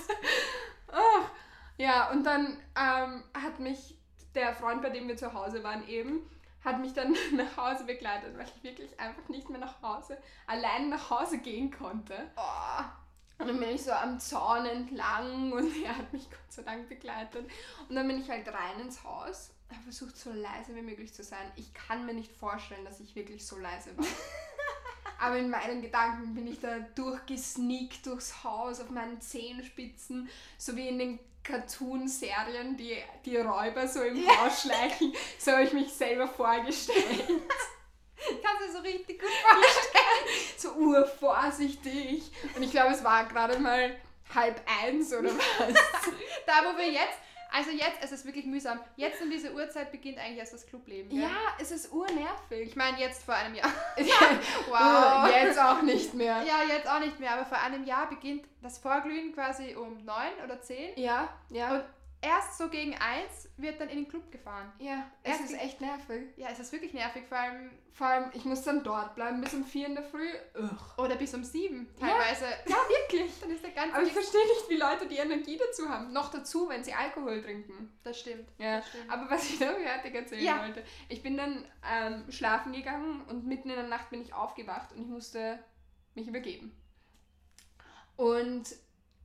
Ach. 0.93 1.31
Ja, 1.79 2.11
und 2.11 2.25
dann 2.25 2.57
ähm, 2.77 3.25
hat 3.35 3.59
mich 3.59 3.99
der 4.35 4.55
Freund, 4.55 4.83
bei 4.83 4.91
dem 4.91 5.09
wir 5.09 5.17
zu 5.17 5.35
Hause 5.35 5.63
waren 5.65 5.87
eben, 5.89 6.31
hat 6.65 6.79
mich 6.81 6.95
dann 6.95 7.15
nach 7.33 7.57
Hause 7.57 7.85
begleitet, 7.85 8.39
weil 8.39 8.47
ich 8.47 8.63
wirklich 8.63 8.99
einfach 9.01 9.29
nicht 9.29 9.51
mehr 9.51 9.59
nach 9.59 9.83
Hause, 9.83 10.17
allein 10.47 10.89
nach 10.89 11.11
Hause 11.11 11.39
gehen 11.39 11.71
konnte. 11.71 12.15
Oh. 12.37 12.85
Und 13.39 13.49
dann 13.49 13.61
bin 13.61 13.71
ich 13.71 13.83
so 13.83 13.93
am 13.93 14.19
Zaun 14.19 14.65
entlang 14.65 15.53
und 15.53 15.71
er 15.85 15.97
hat 15.97 16.13
mich 16.13 16.31
Gott 16.31 16.51
sei 16.51 16.63
Dank 16.63 16.89
begleitet. 16.89 17.49
Und 17.89 17.95
dann 17.95 18.09
bin 18.09 18.21
ich 18.21 18.31
halt 18.31 18.49
rein 18.49 18.81
ins 18.81 19.05
Haus. 19.05 19.51
habe 19.71 19.83
versucht, 19.83 20.17
so 20.17 20.33
leise 20.33 20.75
wie 20.75 20.83
möglich 20.83 21.13
zu 21.13 21.23
sein. 21.23 21.51
Ich 21.57 21.73
kann 21.75 22.07
mir 22.07 22.15
nicht 22.15 22.35
vorstellen, 22.37 22.85
dass 22.85 23.01
ich 23.01 23.15
wirklich 23.15 23.47
so 23.47 23.59
leise 23.59 23.97
war. 23.97 24.07
Aber 25.19 25.39
in 25.39 25.51
meinen 25.51 25.83
Gedanken 25.83 26.35
bin 26.35 26.47
ich 26.47 26.61
da 26.61 26.79
durchgesneakt 26.95 28.05
durchs 28.07 28.45
Haus 28.45 28.81
auf 28.81 28.91
meinen 28.91 29.21
Zehenspitzen, 29.21 30.29
so 30.59 30.77
wie 30.77 30.89
in 30.89 30.99
den 30.99 31.19
Cartoon-Serien, 31.43 32.77
die, 32.77 32.97
die 33.25 33.37
Räuber 33.37 33.87
so 33.87 34.03
im 34.03 34.27
Haus 34.27 34.63
schleichen. 34.63 35.15
So 35.39 35.53
habe 35.53 35.63
ich 35.63 35.73
mich 35.73 35.93
selber 35.93 36.27
vorgestellt. 36.27 37.25
Kannst 38.43 38.63
du 38.63 38.67
dir 38.67 38.73
so 38.73 38.79
richtig 38.81 39.21
gut 39.21 39.31
vorstellen. 39.31 40.27
so 40.57 40.73
urvorsichtig. 40.73 42.31
Und 42.55 42.63
ich 42.63 42.71
glaube, 42.71 42.93
es 42.93 43.05
war 43.05 43.25
gerade 43.25 43.59
mal 43.59 43.97
halb 44.35 44.61
eins 44.83 45.13
oder 45.13 45.31
was. 45.59 45.75
Da, 46.47 46.53
wo 46.65 46.77
wir 46.77 46.91
jetzt, 46.91 47.19
also 47.53 47.71
jetzt, 47.71 47.99
es 48.03 48.13
ist 48.13 48.25
wirklich 48.25 48.45
mühsam. 48.47 48.81
Jetzt 48.97 49.23
um 49.23 49.31
diese 49.31 49.53
Uhrzeit 49.53 49.93
beginnt 49.93 50.19
eigentlich 50.19 50.39
erst 50.39 50.55
das 50.55 50.67
Clubleben. 50.67 51.11
Gell? 51.11 51.21
ja, 51.21 51.37
es 51.61 51.71
ist 51.71 51.93
urnervig. 51.93 52.69
Ich 52.69 52.77
meine, 52.77 52.99
jetzt 52.99 53.23
vor 53.23 53.35
einem 53.35 53.55
Jahr. 53.55 53.73
wow. 54.69 55.31
Jetzt 55.31 55.59
auch 55.59 55.83
nicht 55.83 56.15
mehr. 56.15 56.43
Ja, 56.43 56.63
jetzt 56.69 56.89
auch 56.89 57.01
nicht 57.01 57.19
mehr, 57.21 57.33
aber 57.33 57.45
vor 57.45 57.59
einem 57.59 57.85
Jahr 57.85 58.09
beginnt 58.09 58.45
das 58.63 58.79
Vorglühen 58.79 59.33
quasi 59.33 59.75
um 59.75 60.05
neun 60.05 60.33
oder 60.45 60.61
zehn. 60.61 60.99
Ja, 60.99 61.29
ja. 61.51 61.75
Und 61.75 61.85
erst 62.27 62.59
so 62.59 62.69
gegen 62.69 62.95
eins 62.97 63.49
wird 63.57 63.81
dann 63.81 63.89
in 63.89 63.99
den 63.99 64.09
Club 64.09 64.31
gefahren. 64.33 64.73
Ja, 64.79 65.11
es 65.23 65.39
Erst 65.41 65.53
ist 65.53 65.61
echt 65.63 65.81
nervig. 65.81 66.29
Ja, 66.37 66.49
es 66.51 66.59
ist 66.59 66.73
wirklich 66.73 66.93
nervig, 66.93 67.25
vor 67.29 67.39
allem. 67.39 67.71
Vor 67.93 68.07
allem, 68.09 68.31
ich 68.35 68.45
muss 68.45 68.63
dann 68.63 68.83
dort 68.85 69.15
bleiben 69.15 69.41
bis 69.41 69.55
um 69.55 69.65
vier 69.65 69.87
in 69.87 69.95
der 69.95 70.05
Früh. 70.05 70.29
Ugh. 70.59 70.71
Oder 70.99 71.15
bis 71.17 71.33
um 71.35 71.43
sieben 71.45 71.89
Ja. 72.01 72.09
teilweise. 72.09 72.45
Ja, 72.69 72.77
wirklich. 72.89 73.33
Dann 73.41 73.51
ist 73.51 73.63
der 73.65 73.71
ganze 73.71 73.95
Aber 73.97 74.05
ich 74.05 74.13
verstehe 74.13 74.45
nicht, 74.49 74.69
wie 74.69 74.77
Leute 74.77 75.07
die 75.09 75.17
Energie 75.17 75.57
dazu 75.57 75.89
haben. 75.89 76.13
Noch 76.13 76.31
dazu, 76.31 76.69
wenn 76.69 76.85
sie 76.85 76.93
Alkohol 76.93 77.41
trinken. 77.43 77.97
Das 78.03 78.21
stimmt. 78.21 78.51
Ja, 78.59 78.79
Das 78.79 78.89
stimmt. 78.89 79.11
aber 79.11 79.31
was 79.31 79.49
ich 79.49 79.59
da 79.59 79.73
fertig 79.73 80.15
erzählen 80.15 80.45
Ja. 80.45 80.61
wollte. 80.63 80.83
Ich 81.09 81.23
bin 81.23 81.37
dann 81.39 81.65
ähm, 81.91 82.31
schlafen 82.31 82.73
gegangen 82.73 83.23
und 83.29 83.47
mitten 83.47 83.71
in 83.71 83.77
der 83.77 83.87
Nacht 83.89 84.11
bin 84.11 84.21
ich 84.21 84.35
aufgewacht 84.35 84.93
und 84.93 85.01
ich 85.01 85.09
musste 85.09 85.59
mich 86.15 86.27
übergeben. 86.29 86.77
Und 88.17 88.65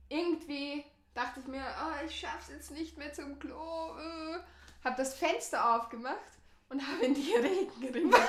irgendwie 0.08 0.84
dachte 1.14 1.40
ich 1.40 1.46
mir, 1.46 1.62
oh, 1.62 2.04
ich 2.06 2.18
schaff's 2.18 2.48
jetzt 2.48 2.70
nicht 2.70 2.96
mehr 2.98 3.12
zum 3.12 3.38
Klo. 3.38 3.96
Äh. 3.98 4.38
Hab 4.84 4.96
das 4.96 5.14
Fenster 5.14 5.76
aufgemacht 5.76 6.16
und 6.68 6.86
habe 6.86 7.04
in 7.04 7.14
die 7.14 7.34
Regenrinne. 7.34 8.12
Was? 8.16 8.22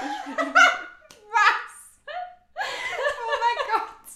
Oh 2.05 3.35
mein 3.41 3.59
Gott. 3.71 4.07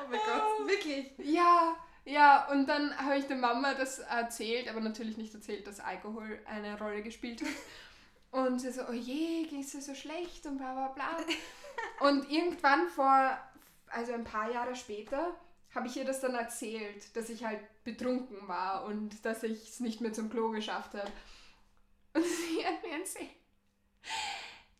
Oh 0.00 0.08
mein 0.10 0.20
Gott, 0.20 0.66
wirklich. 0.66 1.12
Ja, 1.18 1.76
ja, 2.04 2.48
und 2.48 2.66
dann 2.66 2.96
habe 2.96 3.18
ich 3.18 3.26
der 3.26 3.36
Mama 3.36 3.74
das 3.74 3.98
erzählt, 3.98 4.68
aber 4.68 4.80
natürlich 4.80 5.18
nicht 5.18 5.34
erzählt, 5.34 5.66
dass 5.66 5.78
Alkohol 5.78 6.40
eine 6.46 6.78
Rolle 6.78 7.02
gespielt 7.02 7.42
hat. 7.42 7.48
Und 8.30 8.60
sie 8.60 8.72
so, 8.72 8.82
oh 8.88 8.92
je, 8.92 9.44
ging 9.44 9.60
es 9.60 9.72
dir 9.72 9.82
so 9.82 9.94
schlecht 9.94 10.46
und 10.46 10.56
bla 10.56 10.72
bla 10.72 10.88
bla. 10.88 11.16
Und 12.08 12.30
irgendwann 12.30 12.88
vor, 12.88 13.38
also 13.88 14.12
ein 14.12 14.24
paar 14.24 14.50
Jahre 14.50 14.74
später, 14.74 15.34
habe 15.78 15.86
ich 15.86 15.96
ihr 15.96 16.04
das 16.04 16.20
dann 16.20 16.34
erzählt, 16.34 17.16
dass 17.16 17.28
ich 17.28 17.44
halt 17.44 17.60
betrunken 17.84 18.48
war 18.48 18.84
und 18.86 19.24
dass 19.24 19.44
ich 19.44 19.68
es 19.68 19.78
nicht 19.78 20.00
mehr 20.00 20.12
zum 20.12 20.28
Klo 20.28 20.50
geschafft 20.50 20.94
habe. 20.94 21.10
Und 22.14 22.24
sie 22.24 22.66
hat 22.66 22.82
mir 22.82 22.98
erzählt, 22.98 23.28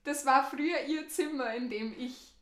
das 0.03 0.27
war 0.27 0.51
früher 0.51 0.81
ihr 0.87 1.07
Zimmer, 1.09 1.55
in 1.55 1.71
dem 1.71 1.95
ich, 1.97 2.35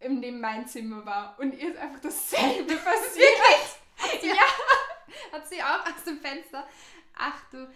in 0.00 0.20
dem 0.20 0.40
mein 0.40 0.66
Zimmer 0.66 1.06
war. 1.06 1.38
Und 1.38 1.52
ihr 1.52 1.70
ist 1.70 1.78
einfach 1.78 2.00
dasselbe 2.00 2.74
passiert. 2.84 4.22
Ja. 4.22 5.30
Hat 5.30 5.48
sie 5.48 5.62
auch 5.62 5.86
aus 5.86 6.02
dem 6.04 6.18
Fenster. 6.18 6.66
Ach 7.22 7.42
du. 7.50 7.68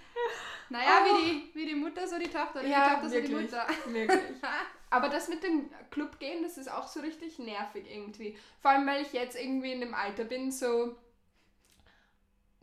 Naja, 0.70 1.00
Oh. 1.02 1.16
wie, 1.18 1.24
die, 1.30 1.50
wie 1.54 1.66
die 1.66 1.74
Mutter, 1.74 2.08
so 2.08 2.18
die 2.18 2.28
Tochter. 2.28 2.60
Oder 2.60 2.66
Ja, 2.68 2.88
die 2.88 2.94
Tochter, 2.94 3.08
so 3.10 3.14
die 3.16 3.22
wirklich. 3.28 3.42
Mutter. 3.42 3.66
Wirklich. 3.86 4.20
Aber 4.90 5.08
das 5.08 5.28
mit 5.28 5.42
dem 5.42 5.70
Club 5.90 6.18
gehen, 6.18 6.42
das 6.42 6.56
ist 6.56 6.70
auch 6.70 6.88
so 6.88 7.00
richtig 7.00 7.38
nervig 7.38 7.84
irgendwie. 7.90 8.38
Vor 8.62 8.70
allem, 8.70 8.86
weil 8.86 9.02
ich 9.02 9.12
jetzt 9.12 9.36
irgendwie 9.36 9.72
in 9.72 9.80
dem 9.80 9.94
Alter 9.94 10.24
bin, 10.24 10.50
so 10.52 10.96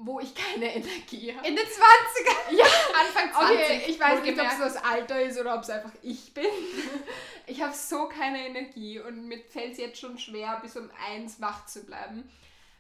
wo 0.03 0.19
ich 0.19 0.33
keine 0.33 0.73
Energie 0.75 1.35
habe. 1.35 1.47
In 1.47 1.55
den 1.55 1.65
20er. 1.65 2.31
Ja, 2.57 2.65
Anfang 2.99 3.31
20. 3.31 3.55
okay, 3.55 3.83
ich 3.87 3.99
weiß 3.99 4.21
nicht, 4.23 4.39
ob 4.39 4.47
es 4.47 4.57
das 4.57 4.83
Alter 4.83 5.21
ist 5.21 5.39
oder 5.39 5.55
ob 5.55 5.61
es 5.61 5.69
einfach 5.69 5.91
ich 6.01 6.33
bin. 6.33 6.45
Ich 7.47 7.61
habe 7.61 7.73
so 7.73 8.07
keine 8.07 8.47
Energie 8.47 8.99
und 8.99 9.27
mir 9.27 9.39
fällt 9.39 9.73
es 9.73 9.77
jetzt 9.77 9.99
schon 9.99 10.17
schwer, 10.17 10.59
bis 10.61 10.77
um 10.77 10.89
eins 11.07 11.41
wach 11.41 11.65
zu 11.65 11.83
bleiben. 11.85 12.29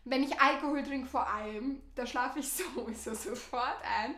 Wenn 0.03 0.23
ich 0.23 0.39
Alkohol 0.41 0.83
trinke 0.83 1.07
vor 1.07 1.27
allem, 1.27 1.81
da 1.95 2.05
schlafe 2.05 2.39
ich 2.39 2.49
sowieso 2.53 3.13
sofort 3.13 3.77
ein. 3.83 4.15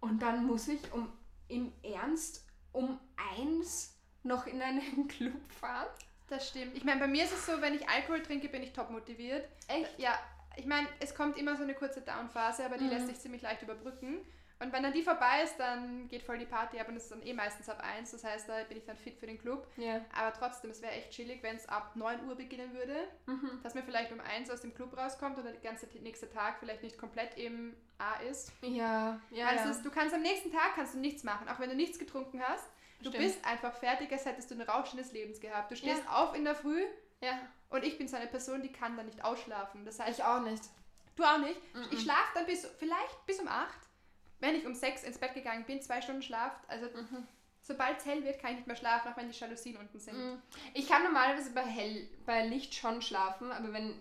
Und 0.00 0.22
dann 0.22 0.46
muss 0.46 0.68
ich 0.68 0.92
um 0.92 1.12
im 1.48 1.72
Ernst 1.82 2.46
um 2.72 3.00
eins 3.36 3.96
noch 4.22 4.46
in 4.46 4.60
einen 4.62 5.08
Club 5.08 5.52
fahren. 5.60 5.88
Das 6.28 6.48
stimmt. 6.48 6.76
Ich 6.76 6.84
meine, 6.84 7.00
bei 7.00 7.08
mir 7.08 7.24
ist 7.24 7.32
es 7.32 7.46
so, 7.46 7.60
wenn 7.60 7.74
ich 7.74 7.88
Alkohol 7.88 8.22
trinke, 8.22 8.48
bin 8.48 8.62
ich 8.62 8.72
top 8.72 8.90
motiviert. 8.90 9.48
Echt? 9.66 9.98
Ja, 9.98 10.18
ich 10.56 10.66
meine, 10.66 10.86
es 11.00 11.14
kommt 11.14 11.38
immer 11.38 11.56
so 11.56 11.62
eine 11.62 11.74
kurze 11.74 12.02
Down-Phase, 12.02 12.64
aber 12.66 12.76
die 12.76 12.84
Mhm. 12.84 12.90
lässt 12.90 13.06
sich 13.08 13.18
ziemlich 13.18 13.42
leicht 13.42 13.62
überbrücken. 13.62 14.18
Und 14.60 14.72
wenn 14.72 14.82
dann 14.82 14.92
die 14.92 15.02
vorbei 15.02 15.42
ist, 15.44 15.56
dann 15.58 16.08
geht 16.08 16.22
voll 16.22 16.38
die 16.38 16.46
Party 16.46 16.80
ab 16.80 16.88
und 16.88 16.96
es 16.96 17.04
ist 17.04 17.12
dann 17.12 17.22
eh 17.22 17.32
meistens 17.32 17.68
ab 17.68 17.80
1. 17.80 18.10
Das 18.10 18.24
heißt, 18.24 18.48
da 18.48 18.64
bin 18.64 18.76
ich 18.76 18.84
dann 18.84 18.96
fit 18.96 19.16
für 19.16 19.26
den 19.26 19.38
Club. 19.38 19.68
Ja. 19.76 20.00
Aber 20.16 20.32
trotzdem, 20.32 20.70
es 20.70 20.82
wäre 20.82 20.92
echt 20.92 21.12
chillig, 21.12 21.42
wenn 21.42 21.56
es 21.56 21.68
ab 21.68 21.94
9 21.94 22.26
Uhr 22.26 22.34
beginnen 22.34 22.74
würde. 22.74 22.96
Mhm. 23.26 23.60
Dass 23.62 23.74
man 23.74 23.84
vielleicht 23.84 24.10
um 24.10 24.20
1 24.20 24.50
aus 24.50 24.60
dem 24.62 24.74
Club 24.74 24.96
rauskommt 24.96 25.38
oder 25.38 25.52
der 25.52 25.60
ganze 25.60 25.86
nächste 26.00 26.28
Tag 26.28 26.58
vielleicht 26.58 26.82
nicht 26.82 26.98
komplett 26.98 27.38
im 27.38 27.76
A 27.98 28.14
ist. 28.28 28.52
Ja, 28.62 29.20
ja. 29.30 29.46
Weil 29.46 29.56
ja. 29.56 29.70
ist, 29.70 29.84
du 29.84 29.90
kannst 29.90 30.14
am 30.14 30.22
nächsten 30.22 30.50
Tag 30.50 30.74
kannst 30.74 30.94
du 30.94 30.98
nichts 30.98 31.22
machen, 31.22 31.48
auch 31.48 31.60
wenn 31.60 31.70
du 31.70 31.76
nichts 31.76 31.98
getrunken 31.98 32.42
hast. 32.42 32.68
Du 33.00 33.10
Stimmt. 33.10 33.24
bist 33.24 33.44
einfach 33.44 33.74
fertig, 33.74 34.10
als 34.10 34.24
hättest 34.24 34.50
du 34.50 34.56
ein 34.56 34.62
Rauschen 34.62 34.96
des 34.96 35.12
Lebens 35.12 35.40
gehabt. 35.40 35.70
Du 35.70 35.76
stehst 35.76 36.02
auf 36.08 36.34
in 36.34 36.44
der 36.44 36.56
Früh 36.56 36.82
ja. 37.20 37.38
und 37.70 37.84
ich 37.84 37.96
bin 37.96 38.08
so 38.08 38.16
eine 38.16 38.26
Person, 38.26 38.60
die 38.60 38.72
kann 38.72 38.96
dann 38.96 39.06
nicht 39.06 39.22
ausschlafen. 39.22 39.84
Das 39.84 40.00
heißt, 40.00 40.18
Ich 40.18 40.24
auch 40.24 40.40
nicht. 40.40 40.64
du 41.14 41.22
auch 41.22 41.38
nicht. 41.38 41.74
Mhm. 41.74 41.86
Ich 41.92 42.00
schlafe 42.02 42.34
dann 42.34 42.46
bis, 42.46 42.66
vielleicht 42.78 43.26
bis 43.26 43.38
um 43.38 43.46
8. 43.46 43.87
Wenn 44.40 44.54
ich 44.54 44.66
um 44.66 44.74
6 44.74 45.02
ins 45.04 45.18
Bett 45.18 45.34
gegangen 45.34 45.64
bin, 45.64 45.82
zwei 45.82 46.00
Stunden 46.00 46.22
Schlaf. 46.22 46.52
Also 46.68 46.86
Mhm. 46.86 47.26
sobald 47.62 47.98
es 47.98 48.06
hell 48.06 48.22
wird, 48.24 48.38
kann 48.40 48.50
ich 48.52 48.56
nicht 48.58 48.66
mehr 48.66 48.76
schlafen, 48.76 49.12
auch 49.12 49.16
wenn 49.16 49.28
die 49.30 49.36
Jalousien 49.36 49.76
unten 49.76 49.98
sind. 49.98 50.16
Mm. 50.16 50.38
Ich 50.74 50.88
kann 50.88 51.02
normalerweise 51.02 51.50
bei 51.50 51.62
hell, 51.64 52.08
bei 52.24 52.46
Licht 52.46 52.74
schon 52.74 53.02
schlafen, 53.02 53.50
aber 53.52 53.72
wenn, 53.72 54.00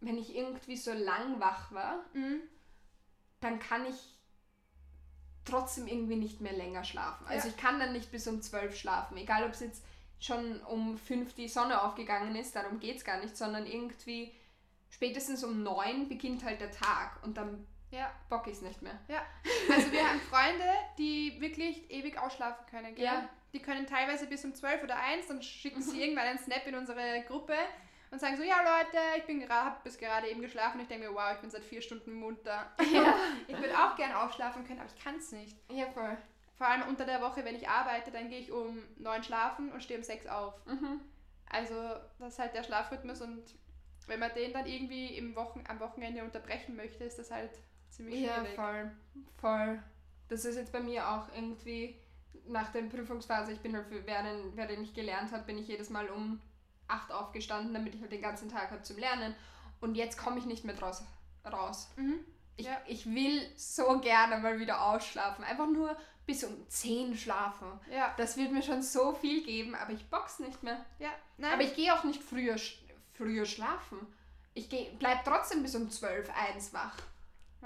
wenn 0.00 0.18
ich 0.18 0.34
irgendwie 0.36 0.76
so 0.76 0.92
lang 0.92 1.40
wach 1.40 1.72
war, 1.72 2.04
Mhm. 2.12 2.40
dann 3.40 3.58
kann 3.60 3.86
ich 3.86 3.96
trotzdem 5.44 5.86
irgendwie 5.86 6.16
nicht 6.16 6.40
mehr 6.40 6.52
länger 6.52 6.82
schlafen. 6.84 7.26
Also 7.28 7.46
Ja. 7.48 7.54
ich 7.54 7.60
kann 7.60 7.78
dann 7.78 7.92
nicht 7.92 8.10
bis 8.10 8.26
um 8.26 8.42
12 8.42 8.76
schlafen, 8.76 9.16
egal 9.16 9.44
ob 9.44 9.52
es 9.52 9.60
jetzt 9.60 9.84
schon 10.18 10.60
um 10.62 10.98
5 10.98 11.34
die 11.34 11.48
Sonne 11.48 11.82
aufgegangen 11.82 12.34
ist, 12.36 12.56
darum 12.56 12.80
geht 12.80 12.96
es 12.96 13.04
gar 13.04 13.20
nicht, 13.20 13.36
sondern 13.36 13.64
irgendwie 13.66 14.34
spätestens 14.90 15.44
um 15.44 15.62
9 15.62 16.08
beginnt 16.08 16.42
halt 16.44 16.60
der 16.60 16.72
Tag 16.72 17.22
und 17.22 17.36
dann 17.36 17.66
Ja, 17.90 18.10
bock 18.28 18.46
ich 18.46 18.54
es 18.54 18.62
nicht 18.62 18.82
mehr. 18.82 18.98
ja. 19.08 19.22
Also 19.72 19.90
wir 19.92 20.08
haben 20.08 20.20
Freunde, 20.20 20.64
die 20.98 21.40
wirklich 21.40 21.90
ewig 21.90 22.18
ausschlafen 22.18 22.66
können. 22.66 22.94
Gell? 22.94 23.04
Ja. 23.04 23.28
Die 23.52 23.60
können 23.62 23.86
teilweise 23.86 24.26
bis 24.26 24.44
um 24.44 24.54
12 24.54 24.82
oder 24.82 24.96
1, 24.96 25.28
dann 25.28 25.42
schicken 25.42 25.80
sie 25.80 26.02
irgendwann 26.02 26.26
einen 26.26 26.38
Snap 26.38 26.66
in 26.66 26.74
unsere 26.74 27.22
Gruppe 27.26 27.54
und 28.10 28.20
sagen 28.20 28.36
so, 28.36 28.42
ja 28.42 28.56
Leute, 28.62 28.98
ich 29.16 29.24
bin 29.24 29.40
gerade, 29.40 29.66
hab 29.66 29.84
bis 29.84 29.98
gerade 29.98 30.28
eben 30.28 30.40
geschlafen. 30.40 30.80
Ich 30.80 30.88
denke 30.88 31.08
mir, 31.08 31.14
wow, 31.14 31.32
ich 31.34 31.40
bin 31.40 31.50
seit 31.50 31.64
vier 31.64 31.80
Stunden 31.80 32.12
munter. 32.14 32.70
Ja. 32.92 33.14
Ich 33.46 33.56
würde 33.58 33.76
auch 33.78 33.96
gern 33.96 34.12
ausschlafen 34.12 34.66
können, 34.66 34.80
aber 34.80 34.90
ich 34.94 35.02
kann 35.02 35.16
es 35.16 35.32
nicht. 35.32 35.56
Ja, 35.70 35.86
voll. 35.86 36.16
Vor 36.56 36.66
allem 36.66 36.88
unter 36.88 37.04
der 37.04 37.20
Woche, 37.20 37.44
wenn 37.44 37.54
ich 37.54 37.68
arbeite, 37.68 38.10
dann 38.10 38.28
gehe 38.30 38.40
ich 38.40 38.50
um 38.50 38.82
9 38.98 39.22
schlafen 39.22 39.70
und 39.72 39.82
stehe 39.82 39.98
um 39.98 40.04
6 40.04 40.26
auf. 40.26 40.54
Mhm. 40.66 41.00
Also 41.48 41.74
das 42.18 42.34
ist 42.34 42.38
halt 42.38 42.54
der 42.54 42.64
Schlafrhythmus 42.64 43.20
und 43.20 43.42
wenn 44.06 44.20
man 44.20 44.32
den 44.34 44.52
dann 44.52 44.66
irgendwie 44.66 45.16
im 45.16 45.34
Wochen, 45.36 45.64
am 45.68 45.80
Wochenende 45.80 46.22
unterbrechen 46.22 46.76
möchte, 46.76 47.04
ist 47.04 47.18
das 47.18 47.30
halt 47.30 47.50
ziemlich 47.96 48.20
Ja, 48.20 48.34
schwierig. 48.40 48.54
voll. 48.54 48.90
Voll. 49.40 49.82
Das 50.28 50.44
ist 50.44 50.56
jetzt 50.56 50.72
bei 50.72 50.80
mir 50.80 51.08
auch 51.08 51.28
irgendwie 51.34 51.96
nach 52.48 52.70
der 52.72 52.82
Prüfungsphase, 52.82 53.52
ich 53.52 53.60
bin 53.60 53.74
halt, 53.74 53.86
für, 53.86 54.06
während, 54.06 54.56
während 54.56 54.80
ich 54.82 54.94
gelernt 54.94 55.32
habe, 55.32 55.44
bin 55.44 55.58
ich 55.58 55.66
jedes 55.68 55.90
Mal 55.90 56.08
um 56.08 56.40
8 56.88 57.10
aufgestanden, 57.12 57.74
damit 57.74 57.94
ich 57.94 58.00
halt 58.00 58.12
den 58.12 58.22
ganzen 58.22 58.48
Tag 58.48 58.70
habe 58.70 58.82
zum 58.82 58.98
Lernen. 58.98 59.34
Und 59.80 59.96
jetzt 59.96 60.16
komme 60.18 60.38
ich 60.38 60.44
nicht 60.46 60.64
mehr 60.64 60.74
draus 60.76 61.02
raus. 61.44 61.90
Mhm. 61.96 62.20
Ich, 62.56 62.66
Ja. 62.66 62.80
ich 62.86 63.06
will 63.06 63.42
so 63.56 63.98
gerne 64.00 64.38
mal 64.38 64.58
wieder 64.60 64.82
ausschlafen. 64.82 65.44
Einfach 65.44 65.66
nur 65.68 65.96
bis 66.26 66.42
um 66.44 66.68
10 66.68 67.16
schlafen. 67.16 67.66
Ja, 67.92 68.14
Das 68.16 68.36
wird 68.36 68.52
mir 68.52 68.62
schon 68.62 68.82
so 68.82 69.12
viel 69.14 69.44
geben, 69.44 69.74
aber 69.74 69.92
ich 69.92 70.08
box 70.08 70.38
nicht 70.40 70.62
mehr. 70.62 70.84
ja. 70.98 71.10
Nein, 71.38 71.52
Aber 71.52 71.62
ich 71.62 71.74
gehe 71.74 71.92
auch 71.92 72.04
nicht 72.04 72.22
früher, 72.22 72.56
früher 73.14 73.44
schlafen. 73.44 73.98
Ich 74.54 74.68
geh, 74.70 74.88
bleib 74.98 75.24
trotzdem 75.24 75.62
bis 75.62 75.74
um 75.74 75.90
12, 75.90 76.30
1 76.30 76.72
wach. 76.72 76.96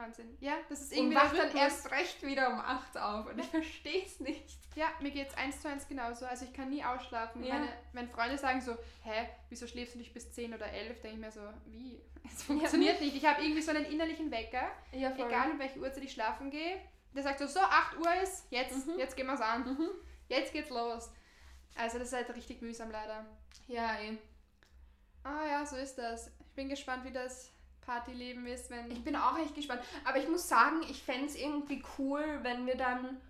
Wahnsinn. 0.00 0.36
Ja, 0.40 0.54
das 0.68 0.80
ist 0.82 0.92
Und 0.92 0.98
irgendwie 0.98 1.16
wach 1.16 1.32
der 1.32 1.46
dann 1.46 1.56
erst 1.56 1.90
recht 1.90 2.22
wieder 2.22 2.48
um 2.52 2.58
8 2.60 2.96
auf. 2.98 3.26
Und 3.26 3.38
ich 3.38 3.46
verstehe 3.46 4.04
es 4.04 4.18
nicht. 4.20 4.44
Ja, 4.74 4.86
mir 5.00 5.10
geht 5.10 5.28
es 5.28 5.34
eins 5.36 5.60
zu 5.60 5.68
eins 5.68 5.86
genauso. 5.86 6.26
Also 6.26 6.44
ich 6.44 6.52
kann 6.52 6.70
nie 6.70 6.82
ausschlafen. 6.84 7.42
Ja. 7.44 7.54
Meine, 7.54 7.68
meine 7.92 8.08
Freunde 8.08 8.38
sagen 8.38 8.60
so, 8.60 8.76
hä, 9.02 9.28
wieso 9.48 9.66
schläfst 9.66 9.94
du 9.94 9.98
nicht 9.98 10.14
bis 10.14 10.32
10 10.32 10.54
oder 10.54 10.66
11? 10.72 11.00
Denke 11.02 11.16
ich 11.16 11.20
mir 11.20 11.30
so, 11.32 11.40
wie? 11.66 12.00
Es 12.24 12.42
funktioniert 12.42 13.00
nicht. 13.00 13.16
Ich 13.16 13.24
habe 13.26 13.42
irgendwie 13.42 13.62
so 13.62 13.70
einen 13.70 13.84
innerlichen 13.86 14.30
Wecker, 14.30 14.70
Ja, 14.92 15.12
egal 15.14 15.50
um 15.52 15.58
welche 15.58 15.78
Uhrzeit 15.80 16.04
ich 16.04 16.12
schlafen 16.12 16.50
gehe. 16.50 16.80
Der 17.14 17.22
sagt 17.22 17.40
so, 17.40 17.46
so 17.46 17.60
8 17.60 17.96
Uhr 17.98 18.14
ist, 18.22 18.46
jetzt, 18.50 18.86
Mhm. 18.86 18.98
jetzt 18.98 19.16
gehen 19.16 19.26
wir 19.26 19.34
es 19.34 19.40
an. 19.40 19.64
Mhm. 19.64 19.88
Jetzt 20.28 20.52
geht's 20.52 20.70
los. 20.70 21.10
Also 21.76 21.98
das 21.98 22.08
ist 22.08 22.14
halt 22.14 22.34
richtig 22.34 22.62
mühsam 22.62 22.90
leider. 22.90 23.26
Ja, 23.66 23.98
eh. 24.00 24.16
Ah 25.24 25.46
ja, 25.48 25.66
so 25.66 25.76
ist 25.76 25.96
das. 25.96 26.28
Ich 26.40 26.54
bin 26.54 26.68
gespannt, 26.68 27.04
wie 27.04 27.12
das 27.12 27.50
Partyleben 27.90 28.46
ist, 28.46 28.70
wenn... 28.70 28.88
Ich 28.90 29.02
bin 29.02 29.16
auch 29.16 29.36
echt 29.38 29.54
gespannt. 29.54 29.82
Aber 30.04 30.18
ich 30.18 30.28
muss 30.28 30.48
sagen, 30.48 30.82
ich 30.88 31.02
fände 31.02 31.26
es 31.26 31.34
irgendwie 31.34 31.82
cool, 31.98 32.38
wenn 32.42 32.64
wir 32.64 32.76
dann. 32.76 33.20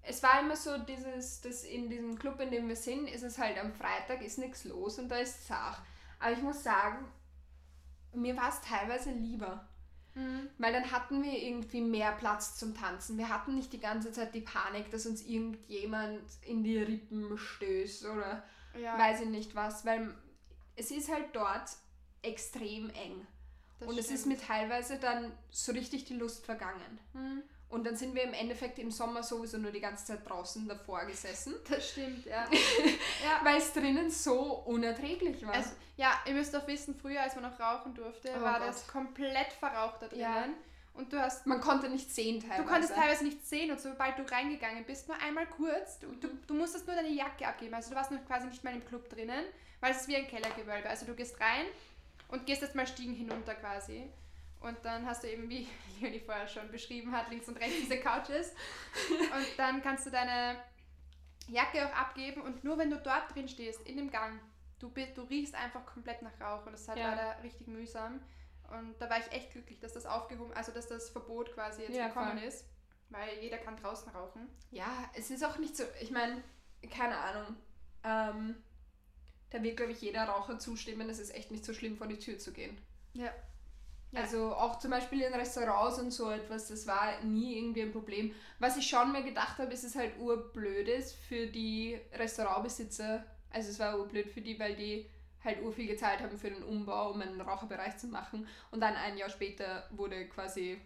Es 0.00 0.22
war 0.22 0.40
immer 0.40 0.56
so, 0.56 0.78
dieses, 0.78 1.42
das 1.42 1.64
in 1.64 1.90
diesem 1.90 2.18
Club, 2.18 2.40
in 2.40 2.50
dem 2.50 2.68
wir 2.68 2.76
sind, 2.76 3.06
ist 3.06 3.22
es 3.22 3.36
halt 3.36 3.58
am 3.58 3.72
Freitag, 3.74 4.22
ist 4.22 4.38
nichts 4.38 4.64
los 4.64 4.98
und 4.98 5.10
da 5.10 5.16
ist 5.16 5.46
Sach. 5.46 5.82
Aber 6.18 6.32
ich 6.32 6.40
muss 6.40 6.62
sagen, 6.62 7.04
mir 8.14 8.34
war 8.34 8.48
es 8.48 8.62
teilweise 8.62 9.10
lieber. 9.10 9.68
Mhm. 10.14 10.48
Weil 10.56 10.72
dann 10.72 10.90
hatten 10.90 11.22
wir 11.22 11.38
irgendwie 11.38 11.82
mehr 11.82 12.12
Platz 12.12 12.56
zum 12.56 12.74
Tanzen. 12.74 13.18
Wir 13.18 13.28
hatten 13.28 13.54
nicht 13.54 13.74
die 13.74 13.80
ganze 13.80 14.10
Zeit 14.10 14.34
die 14.34 14.40
Panik, 14.40 14.90
dass 14.90 15.04
uns 15.04 15.22
irgendjemand 15.26 16.22
in 16.46 16.64
die 16.64 16.78
Rippen 16.78 17.36
stößt 17.36 18.06
oder 18.06 18.42
Ja. 18.80 18.98
weiß 18.98 19.20
ich 19.20 19.28
nicht 19.28 19.54
was. 19.54 19.84
Weil 19.84 20.14
es 20.76 20.90
ist 20.90 21.12
halt 21.12 21.26
dort 21.34 21.68
extrem 22.22 22.88
eng. 22.90 23.26
Das 23.80 23.88
und 23.88 23.98
es 23.98 24.10
ist 24.10 24.20
stimmt. 24.22 24.38
mir 24.40 24.46
teilweise 24.46 24.98
dann 24.98 25.32
so 25.50 25.72
richtig 25.72 26.04
die 26.04 26.14
Lust 26.14 26.44
vergangen. 26.44 26.98
Hm, 27.12 27.42
Und 27.68 27.84
dann 27.86 27.96
sind 27.96 28.14
wir 28.14 28.22
im 28.24 28.32
Endeffekt 28.32 28.78
im 28.78 28.90
Sommer 28.90 29.22
sowieso 29.22 29.58
nur 29.58 29.70
die 29.70 29.80
ganze 29.80 30.04
Zeit 30.06 30.28
draußen 30.28 30.66
davor 30.66 31.04
gesessen, 31.04 31.54
das 31.70 31.90
stimmt, 31.90 32.24
ja. 32.26 32.46
ja. 33.24 33.40
weil 33.44 33.58
es 33.58 33.72
drinnen 33.72 34.10
so 34.10 34.40
unerträglich 34.66 35.44
war. 35.46 35.54
Also, 35.54 35.70
ja, 35.96 36.12
ihr 36.26 36.34
müsst 36.34 36.54
doch 36.54 36.66
wissen, 36.66 36.94
früher, 37.00 37.22
als 37.22 37.34
man 37.36 37.44
noch 37.50 37.58
rauchen 37.60 37.94
durfte, 37.94 38.30
Oh 38.38 38.42
war 38.42 38.58
Gott. 38.58 38.68
das 38.68 38.86
komplett 38.86 39.52
verraucht 39.52 40.02
da 40.02 40.08
drinnen. 40.08 40.22
Ja. 40.22 40.48
Und 40.94 41.12
du 41.12 41.20
hast 41.20 41.46
Man 41.46 41.60
konnte 41.60 41.88
nicht 41.88 42.12
sehen 42.12 42.40
teilweise. 42.40 42.62
Du 42.64 42.68
konntest 42.68 42.94
teilweise 42.94 43.24
nicht 43.24 43.46
sehen 43.46 43.70
und 43.70 43.80
sobald 43.80 44.18
du 44.18 44.22
reingegangen 44.28 44.84
bist, 44.84 45.06
nur 45.06 45.16
einmal 45.22 45.46
kurz, 45.46 46.00
du, 46.00 46.08
du, 46.16 46.28
du 46.46 46.54
musstest 46.54 46.88
nur 46.88 46.96
deine 46.96 47.10
Jacke 47.10 47.46
abgeben. 47.46 47.74
Also 47.74 47.90
du 47.90 47.96
warst 47.96 48.10
noch 48.10 48.24
quasi 48.26 48.48
nicht 48.48 48.64
mal 48.64 48.74
im 48.74 48.84
Club 48.84 49.08
drinnen, 49.08 49.44
weil 49.78 49.92
es 49.92 49.98
ist 50.00 50.08
wie 50.08 50.16
ein 50.16 50.26
Kellergewölbe. 50.26 50.88
Also 50.88 51.06
du 51.06 51.14
gehst 51.14 51.38
rein 51.40 51.66
und 52.28 52.46
gehst 52.46 52.62
jetzt 52.62 52.74
mal 52.74 52.86
Stiegen 52.86 53.14
hinunter 53.14 53.54
quasi. 53.54 54.10
Und 54.60 54.76
dann 54.84 55.06
hast 55.06 55.22
du 55.22 55.30
eben, 55.30 55.48
wie 55.48 55.68
Leonie 56.00 56.20
vorher 56.20 56.48
schon 56.48 56.70
beschrieben 56.70 57.12
hat, 57.12 57.30
links 57.30 57.48
und 57.48 57.56
rechts 57.58 57.76
diese 57.80 57.98
Couches. 58.00 58.52
Und 59.10 59.46
dann 59.58 59.82
kannst 59.82 60.06
du 60.06 60.10
deine 60.10 60.56
Jacke 61.48 61.86
auch 61.86 61.94
abgeben 61.94 62.42
und 62.42 62.64
nur 62.64 62.76
wenn 62.78 62.90
du 62.90 62.96
dort 62.98 63.34
drin 63.34 63.48
stehst, 63.48 63.80
in 63.86 63.96
dem 63.96 64.10
Gang, 64.10 64.38
du, 64.80 64.88
du 65.14 65.22
riechst 65.22 65.54
einfach 65.54 65.86
komplett 65.86 66.20
nach 66.22 66.38
Rauch 66.40 66.66
und 66.66 66.72
das 66.72 66.82
ist 66.82 66.88
halt 66.88 66.98
Ja. 66.98 67.10
leider 67.14 67.42
richtig 67.42 67.66
mühsam. 67.68 68.20
Und 68.70 69.00
da 69.00 69.08
war 69.08 69.18
ich 69.18 69.32
echt 69.32 69.52
glücklich, 69.52 69.80
dass 69.80 69.94
das 69.94 70.04
aufgehoben, 70.04 70.52
also 70.52 70.72
dass 70.72 70.88
das 70.88 71.08
Verbot 71.08 71.52
quasi 71.54 71.82
jetzt 71.82 71.96
Ja, 71.96 72.08
gekommen 72.08 72.38
voll. 72.38 72.46
ist, 72.48 72.66
weil 73.08 73.38
jeder 73.40 73.56
kann 73.58 73.76
draußen 73.76 74.12
rauchen. 74.12 74.46
Ja, 74.70 75.08
es 75.14 75.30
ist 75.30 75.42
auch 75.42 75.56
nicht 75.58 75.74
so, 75.74 75.84
ich 76.02 76.10
meine, 76.10 76.42
keine 76.90 77.16
Ahnung. 77.16 77.56
Ähm, 78.04 78.62
da 79.50 79.62
wird, 79.62 79.76
glaube 79.76 79.92
ich, 79.92 80.00
jeder 80.00 80.24
Raucher 80.24 80.58
zustimmen, 80.58 81.08
es 81.08 81.18
ist 81.18 81.34
echt 81.34 81.50
nicht 81.50 81.64
so 81.64 81.72
schlimm, 81.72 81.96
vor 81.96 82.06
die 82.06 82.18
Tür 82.18 82.38
zu 82.38 82.52
gehen. 82.52 82.76
Ja. 83.14 83.32
Ja. 84.10 84.22
Also 84.22 84.54
auch 84.54 84.78
zum 84.78 84.90
Beispiel 84.90 85.20
in 85.20 85.34
Restaurants 85.34 85.98
und 85.98 86.10
so 86.10 86.30
etwas, 86.30 86.68
das 86.68 86.86
war 86.86 87.22
nie 87.24 87.58
irgendwie 87.58 87.82
ein 87.82 87.92
Problem. 87.92 88.34
Was 88.58 88.78
ich 88.78 88.88
schon 88.88 89.12
mir 89.12 89.22
gedacht 89.22 89.58
habe, 89.58 89.72
ist 89.72 89.84
es 89.84 89.96
halt 89.96 90.18
urblöd 90.18 90.88
ist 90.88 91.14
für 91.14 91.46
die 91.46 92.00
Restaurantbesitzer. 92.14 93.24
Also 93.50 93.70
es 93.70 93.78
war 93.78 93.98
urblöd 93.98 94.30
für 94.30 94.40
die, 94.40 94.58
weil 94.58 94.76
die 94.76 95.10
halt 95.44 95.62
urviel 95.62 95.86
gezahlt 95.86 96.20
haben 96.20 96.38
für 96.38 96.50
den 96.50 96.62
Umbau, 96.62 97.10
um 97.10 97.20
einen 97.20 97.40
Raucherbereich 97.40 97.98
zu 97.98 98.06
machen. 98.06 98.46
Und 98.70 98.80
dann 98.80 98.94
ein 98.94 99.18
Jahr 99.18 99.28
später 99.28 99.86
wurde 99.90 100.26
quasi 100.28 100.80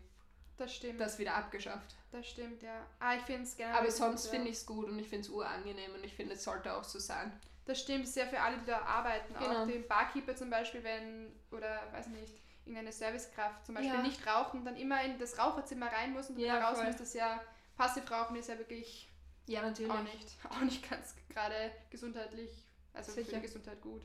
Das 0.57 0.75
stimmt. 0.75 1.01
das 1.01 1.18
wieder 1.18 1.35
abgeschafft. 1.35 1.94
Das 2.11 2.27
stimmt, 2.27 2.62
ja. 2.62 2.85
Ah, 2.98 3.14
ich 3.14 3.22
finde 3.22 3.42
es 3.42 3.57
generell. 3.57 3.79
Aber 3.79 3.90
sonst 3.90 4.27
finde 4.27 4.48
ich 4.48 4.57
es 4.57 4.66
gut 4.66 4.88
und 4.88 4.98
ich 4.98 5.09
finde 5.09 5.22
es 5.22 5.31
urangenehm 5.31 5.94
und 5.94 6.05
ich 6.05 6.12
finde, 6.14 6.35
es 6.35 6.42
sollte 6.42 6.75
auch 6.75 6.85
so 6.85 6.98
sein. 6.98 7.33
Das 7.64 7.81
stimmt, 7.81 8.09
sehr 8.09 8.27
für 8.27 8.40
alle, 8.40 8.59
die 8.59 8.66
da 8.66 8.81
arbeiten. 8.83 9.33
Genau. 9.35 9.62
Auch 9.62 9.66
den 9.66 9.87
Barkeeper 9.87 10.35
zum 10.35 10.51
Beispiel, 10.51 10.83
wenn, 10.83 11.33
oder 11.53 11.81
weiß 11.92 12.09
nicht, 12.09 12.35
irgendeine 12.64 12.92
Servicekraft 12.92 13.64
zum 13.66 13.75
Beispiel 13.77 13.94
Ja. 13.94 14.03
nicht 14.03 14.27
raucht 14.27 14.55
und 14.55 14.64
dann 14.64 14.77
immer 14.77 15.03
in 15.03 15.18
das 15.18 15.38
Raucherzimmer 15.38 15.87
rein 15.87 16.12
muss 16.12 16.29
und 16.31 16.38
Ja, 16.38 16.59
raus 16.68 16.79
voll. 16.79 16.87
muss, 16.87 16.96
das 16.96 17.14
ja, 17.14 17.40
Passivrauchen 17.77 18.37
ist 18.37 18.48
ja 18.48 18.59
wirklich 18.59 19.09
Ja, 19.46 19.62
natürlich. 19.62 19.90
auch 19.92 20.03
nicht, 20.03 20.37
auch 20.51 20.61
nicht 20.61 20.88
ganz 20.90 21.14
gerade 21.29 21.72
gesundheitlich, 21.90 22.64
also 22.92 23.12
für 23.12 23.22
Sicher. 23.25 23.37
die 23.37 23.42
Gesundheit 23.42 23.81
gut. 23.81 24.03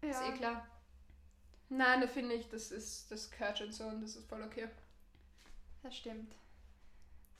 Ist 0.00 0.20
eh 0.22 0.32
klar. 0.32 0.66
Nein, 1.68 2.00
da 2.00 2.06
finde 2.06 2.34
ich, 2.34 2.48
das 2.48 2.70
ist, 2.70 3.10
das 3.10 3.30
gehört 3.30 3.58
schon 3.58 3.72
so 3.72 3.84
und 3.84 4.02
das 4.02 4.16
ist 4.16 4.28
voll 4.28 4.42
okay. 4.42 4.68
Das 5.82 5.96
stimmt. 5.96 6.34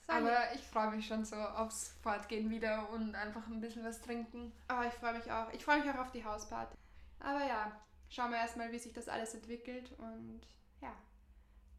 So, 0.07 0.13
Aber 0.13 0.53
ich 0.53 0.61
freue 0.61 0.91
mich 0.91 1.07
schon 1.07 1.23
so 1.23 1.35
aufs 1.35 1.95
Fortgehen 2.01 2.49
wieder 2.49 2.89
und 2.89 3.15
einfach 3.15 3.47
ein 3.47 3.61
bisschen 3.61 3.85
was 3.85 4.01
trinken. 4.01 4.51
Ah, 4.67 4.83
ich 4.85 4.93
freue 4.93 5.13
mich 5.13 5.31
auch. 5.31 5.51
Ich 5.53 5.63
freue 5.63 5.79
mich 5.79 5.89
auch 5.89 5.99
auf 5.99 6.11
die 6.11 6.25
Hausparty. 6.25 6.75
Aber 7.19 7.45
ja, 7.45 7.71
schauen 8.09 8.31
wir 8.31 8.37
erstmal, 8.37 8.71
wie 8.71 8.79
sich 8.79 8.91
das 8.91 9.07
alles 9.07 9.33
entwickelt. 9.33 9.91
Und 9.97 10.41
ja, 10.81 10.93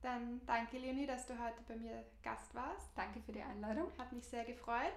dann 0.01 0.41
danke 0.47 0.79
Leonie, 0.79 1.07
dass 1.07 1.27
du 1.27 1.39
heute 1.39 1.63
bei 1.69 1.77
mir 1.77 2.05
Gast 2.23 2.55
warst. 2.55 2.97
Danke 2.97 3.21
für 3.21 3.33
die 3.33 3.43
Einladung. 3.43 3.93
Hat 3.99 4.13
mich 4.13 4.27
sehr 4.27 4.45
gefreut. 4.45 4.97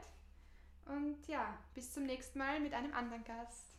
Und 0.86 1.28
ja, 1.28 1.58
bis 1.74 1.94
zum 1.94 2.06
nächsten 2.06 2.40
Mal 2.40 2.62
mit 2.62 2.74
einem 2.74 2.94
anderen 2.94 3.26
Gast. 3.26 3.77